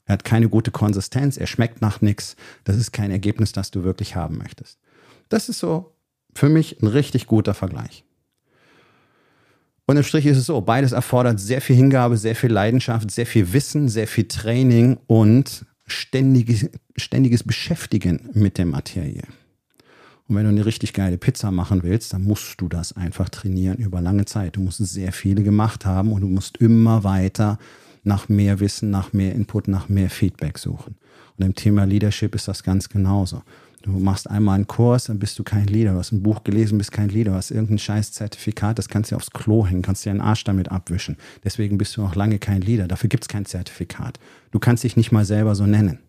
Er 0.08 0.13
hat 0.13 0.24
keine 0.24 0.50
gute 0.50 0.72
Konsistenz, 0.72 1.38
er 1.38 1.48
schmeckt 1.48 1.82
nach 1.82 2.02
nichts. 2.02 2.36
Das 2.63 2.78
ist 2.78 2.93
kein 2.93 3.12
Ergebnis, 3.12 3.52
das 3.52 3.72
du 3.72 3.84
wirklich 3.84 4.15
haben 4.15 4.38
möchtest. 4.38 4.80
Das 5.30 5.50
ist 5.50 5.60
so 5.60 5.93
für 6.34 6.50
mich 6.50 6.82
ein 6.82 6.88
richtig 6.88 7.28
guter 7.28 7.54
Vergleich. 7.54 8.06
Und 9.86 9.98
im 9.98 10.04
Strich 10.04 10.26
ist 10.26 10.38
es 10.38 10.46
so, 10.46 10.60
beides 10.62 10.91
erfordert 10.91 11.39
sehr 11.39 11.62
viel 11.62 11.76
Hingabe, 11.76 12.17
sehr 12.17 12.36
viel 12.36 12.52
Leidenschaft, 12.52 13.12
sehr 13.12 13.26
viel 13.26 13.54
Wissen, 13.54 13.89
sehr 13.89 14.08
viel 14.08 14.28
Training 14.28 14.98
und 15.08 15.65
ständiges, 15.86 16.70
ständiges 16.96 17.43
Beschäftigen 17.43 18.30
mit 18.34 18.58
der 18.58 18.65
Materie. 18.65 19.24
Und 20.28 20.36
wenn 20.36 20.43
du 20.43 20.50
eine 20.50 20.65
richtig 20.65 20.93
geile 20.93 21.17
Pizza 21.17 21.52
machen 21.52 21.84
willst, 21.84 22.13
dann 22.13 22.24
musst 22.24 22.60
du 22.60 22.67
das 22.67 22.96
einfach 22.96 23.30
trainieren 23.30 23.78
über 23.78 24.02
lange 24.02 24.26
Zeit. 24.26 24.58
Du 24.58 24.62
musst 24.62 24.86
sehr 24.86 25.13
viele 25.13 25.41
gemacht 25.41 25.86
haben 25.86 26.12
und 26.12 26.22
du 26.22 26.28
musst 26.28 26.58
immer 26.58 27.06
weiter 27.06 27.58
nach 28.08 28.30
mehr 28.30 28.60
Wissen, 28.60 28.89
nach 28.89 29.13
mehr 29.13 29.36
Input, 29.36 29.67
nach 29.67 29.89
mehr 29.89 30.10
Feedback 30.10 30.58
suchen. 30.58 30.96
Und 31.38 31.46
im 31.46 31.54
Thema 31.54 31.84
Leadership 31.84 32.34
ist 32.34 32.48
das 32.48 32.63
ganz 32.63 32.89
genauso. 32.89 33.43
Du 33.84 33.91
machst 33.91 34.30
einmal 34.30 34.56
einen 34.56 34.67
Kurs, 34.67 35.06
dann 35.06 35.20
bist 35.20 35.38
du 35.38 35.43
kein 35.43 35.67
Leader. 35.67 35.93
Du 35.93 36.00
hast 36.00 36.12
ein 36.12 36.24
Buch 36.24 36.43
gelesen, 36.43 36.78
bist 36.78 36.91
kein 36.91 37.10
Leader. 37.10 37.32
Du 37.32 37.38
hast 37.38 37.52
irgendein 37.52 37.78
scheiß 37.78 38.12
Zertifikat, 38.12 38.80
das 38.80 38.89
kannst 38.89 39.12
du 39.12 39.15
aufs 39.15 39.32
Klo 39.32 39.65
hängen, 39.67 39.84
kannst 39.84 40.04
dir 40.04 40.10
einen 40.10 40.22
Arsch 40.22 40.43
damit 40.43 40.72
abwischen. 40.72 41.17
Deswegen 41.43 41.78
bist 41.78 41.96
du 41.96 42.02
noch 42.02 42.15
lange 42.15 42.39
kein 42.39 42.62
Leader. 42.62 42.88
Dafür 42.88 43.10
gibt 43.10 43.24
es 43.24 43.28
kein 43.28 43.46
Zertifikat. 43.46 44.20
Du 44.52 44.60
kannst 44.60 44.84
dich 44.84 44.98
nicht 44.98 45.12
mal 45.12 45.26
selber 45.26 45.54
so 45.54 45.65
nennen. 45.65 46.00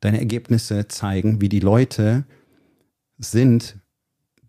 Deine 0.00 0.18
Ergebnisse 0.18 0.88
zeigen, 0.88 1.40
wie 1.40 1.48
die 1.48 1.60
Leute 1.60 2.24
sind 3.18 3.78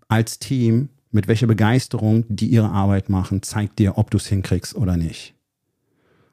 als 0.07 0.39
Team, 0.39 0.89
mit 1.11 1.27
welcher 1.27 1.47
Begeisterung 1.47 2.25
die 2.27 2.47
ihre 2.47 2.69
Arbeit 2.69 3.09
machen, 3.09 3.43
zeigt 3.43 3.79
dir, 3.79 3.97
ob 3.97 4.11
du 4.11 4.17
es 4.17 4.27
hinkriegst 4.27 4.75
oder 4.75 4.97
nicht. 4.97 5.35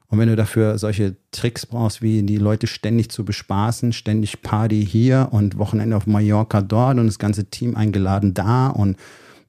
Und 0.09 0.17
wenn 0.17 0.27
du 0.27 0.35
dafür 0.35 0.77
solche 0.79 1.17
Tricks 1.31 1.67
brauchst, 1.67 2.01
wie 2.01 2.23
die 2.23 2.37
Leute 2.37 2.65
ständig 2.65 3.11
zu 3.11 3.23
bespaßen, 3.23 3.93
ständig 3.93 4.41
Party 4.41 4.83
hier 4.85 5.29
und 5.31 5.59
Wochenende 5.59 5.95
auf 5.95 6.07
Mallorca 6.07 6.61
dort 6.61 6.97
und 6.97 7.05
das 7.05 7.19
ganze 7.19 7.45
Team 7.45 7.75
eingeladen 7.75 8.33
da 8.33 8.67
und 8.69 8.97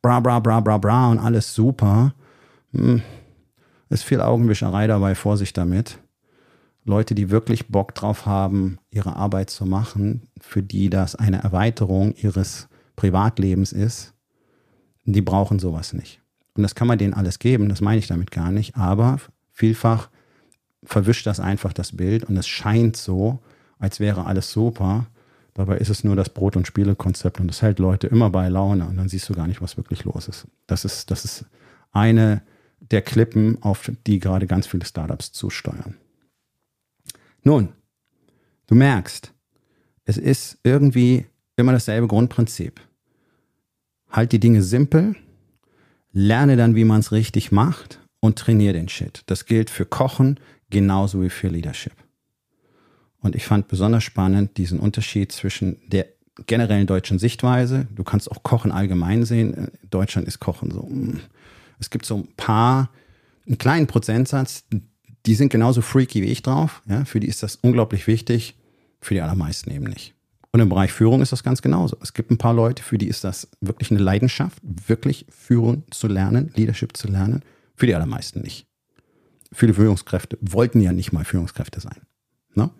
bra 0.03 0.21
bra 0.21 0.39
bra 0.39 0.61
bra 0.61 0.77
bra 0.77 1.11
und 1.11 1.19
alles 1.19 1.55
super, 1.55 2.15
hm, 2.73 3.01
ist 3.89 4.05
viel 4.05 4.21
Augenwischerei 4.21 4.87
dabei, 4.87 5.15
Vorsicht 5.15 5.57
damit. 5.57 5.99
Leute, 6.85 7.15
die 7.15 7.31
wirklich 7.31 7.69
Bock 7.69 7.95
drauf 7.95 8.27
haben, 8.27 8.79
ihre 8.91 9.17
Arbeit 9.17 9.51
zu 9.51 9.65
machen, 9.65 10.29
für 10.41 10.63
die 10.63 10.91
das 10.91 11.15
eine 11.15 11.43
Erweiterung 11.43 12.15
ihres 12.17 12.69
Privatlebens 12.97 13.73
ist, 13.73 14.13
die 15.05 15.23
brauchen 15.23 15.59
sowas 15.59 15.95
nicht. 15.95 16.21
Und 16.55 16.63
das 16.63 16.75
kann 16.75 16.89
man 16.89 16.99
denen 16.99 17.15
alles 17.15 17.39
geben, 17.39 17.69
das 17.71 17.81
meine 17.81 17.99
ich 17.99 18.07
damit 18.07 18.31
gar 18.31 18.51
nicht, 18.51 18.77
aber 18.77 19.19
vielfach 19.53 20.11
verwischt 20.83 21.27
das 21.27 21.41
einfach 21.41 21.73
das 21.73 21.97
Bild 21.97 22.25
und 22.25 22.37
es 22.37 22.49
scheint 22.49 22.97
so, 22.97 23.41
als 23.79 24.01
wäre 24.01 24.27
alles 24.27 24.51
super. 24.51 25.07
Dabei 25.55 25.79
ist 25.79 25.91
es 25.91 26.05
nur 26.05 26.17
das 26.17 26.31
Brot- 26.31 26.57
und 26.57 26.67
Spielekonzept 26.67 27.41
und 27.41 27.49
das 27.49 27.63
hält 27.63 27.79
Leute 27.79 28.07
immer 28.07 28.31
bei 28.31 28.49
Laune 28.49 28.87
und 28.87 28.97
dann 28.97 29.09
siehst 29.09 29.29
du 29.29 29.35
gar 29.35 29.47
nicht, 29.47 29.61
was 29.61 29.77
wirklich 29.77 30.05
los 30.05 30.29
ist. 30.29 30.47
Das 30.67 30.85
ist, 30.85 31.11
das 31.11 31.25
ist 31.25 31.45
eine 31.93 32.43
der 32.81 33.03
Klippen, 33.03 33.63
auf 33.63 33.91
die 34.07 34.21
gerade 34.21 34.47
ganz 34.47 34.67
viele 34.67 34.85
Startups 34.85 35.33
zusteuern. 35.33 35.97
Nun, 37.43 37.71
du 38.67 38.75
merkst, 38.75 39.33
es 40.05 40.17
ist 40.17 40.59
irgendwie 40.63 41.27
immer 41.57 41.73
dasselbe 41.73 42.09
Grundprinzip. 42.09 42.81
Halt 44.11 44.33
die 44.33 44.41
Dinge 44.41 44.63
simpel, 44.63 45.15
lerne 46.13 46.57
dann, 46.57 46.75
wie 46.75 46.85
man 46.85 47.01
es 47.01 47.13
richtig 47.13 47.53
macht 47.53 48.01
und 48.21 48.39
trainiere 48.39 48.75
den 48.75 48.89
Shit. 48.89 49.23
Das 49.27 49.47
gilt 49.47 49.71
für 49.71 49.87
Kochen, 49.87 50.41
genauso 50.71 51.23
wie 51.23 51.31
für 51.31 51.49
Leadership. 51.49 51.93
Und 53.21 53.37
ich 53.37 53.45
fand 53.45 53.69
besonders 53.69 54.03
spannend 54.03 54.57
diesen 54.57 54.81
Unterschied 54.81 55.33
zwischen 55.33 55.77
der 55.89 56.07
generellen 56.47 56.87
deutschen 56.87 57.19
Sichtweise. 57.19 57.87
Du 57.95 58.03
kannst 58.03 58.31
auch 58.31 58.43
Kochen 58.43 58.73
allgemein 58.73 59.25
sehen. 59.25 59.53
In 59.55 59.91
Deutschland 59.91 60.27
ist 60.27 60.41
Kochen 60.41 60.71
so. 60.71 60.83
Mm. 60.83 61.21
Es 61.79 61.91
gibt 61.91 62.07
so 62.07 62.17
ein 62.17 62.29
paar, 62.37 62.91
einen 63.47 63.59
kleinen 63.59 63.87
Prozentsatz, 63.87 64.65
die 65.27 65.35
sind 65.35 65.51
genauso 65.51 65.83
freaky 65.83 66.23
wie 66.23 66.27
ich 66.27 66.43
drauf. 66.43 66.83
Ja, 66.89 67.05
für 67.05 67.21
die 67.21 67.29
ist 67.29 67.43
das 67.43 67.57
unglaublich 67.57 68.07
wichtig, 68.07 68.57
für 69.01 69.15
die 69.15 69.21
allermeisten 69.21 69.71
eben 69.71 69.85
nicht. 69.85 70.15
Und 70.53 70.61
im 70.61 70.69
Bereich 70.69 70.93
Führung 70.93 71.23
ist 71.23 71.33
das 71.33 71.45
ganz 71.45 71.63
genauso. 71.63 71.97
Es 72.03 72.13
gibt 72.13 72.31
ein 72.31 72.39
paar 72.39 72.55
Leute, 72.55 72.83
für 72.83 72.99
die 72.99 73.07
ist 73.07 73.23
das 73.23 73.49
wirklich 73.61 73.91
eine 73.91 74.01
Leidenschaft, 74.01 74.59
wirklich 74.63 75.27
Führung 75.29 75.85
zu 75.91 76.09
lernen, 76.09 76.51
Leadership 76.57 76.97
zu 76.97 77.09
lernen. 77.09 77.43
Für 77.77 77.87
die 77.87 77.95
allermeisten 77.95 78.41
nicht 78.41 78.70
viele 79.53 79.75
Führungskräfte 79.75 80.39
wollten 80.41 80.81
ja 80.81 80.93
nicht 80.93 81.13
mal 81.13 81.25
Führungskräfte 81.25 81.81
sein. 81.81 82.01
Ne? 82.55 82.71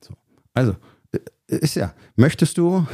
So. 0.00 0.14
Also, 0.54 0.76
äh, 1.12 1.18
ist 1.56 1.74
ja, 1.74 1.94
möchtest 2.16 2.58
du, 2.58 2.86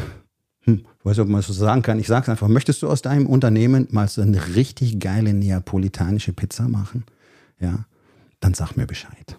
hm, 0.61 0.87
ich 0.99 1.05
weiß 1.05 1.17
nicht, 1.17 1.25
ob 1.25 1.29
man 1.29 1.41
das 1.41 1.47
so 1.47 1.53
sagen 1.53 1.83
kann, 1.83 1.99
ich 1.99 2.07
sage 2.07 2.23
es 2.25 2.29
einfach, 2.29 2.49
möchtest 2.49 2.83
du 2.83 2.89
aus 2.89 3.03
deinem 3.03 3.27
Unternehmen 3.27 3.89
mal 3.91 4.09
so 4.09 4.23
eine 4.23 4.55
richtig 4.55 5.01
geile 5.01 5.35
neapolitanische 5.35 6.33
Pizza 6.33 6.69
machen? 6.69 7.05
Ja, 7.61 7.87
dann 8.41 8.55
sag 8.55 8.77
mir 8.77 8.87
Bescheid. 8.87 9.39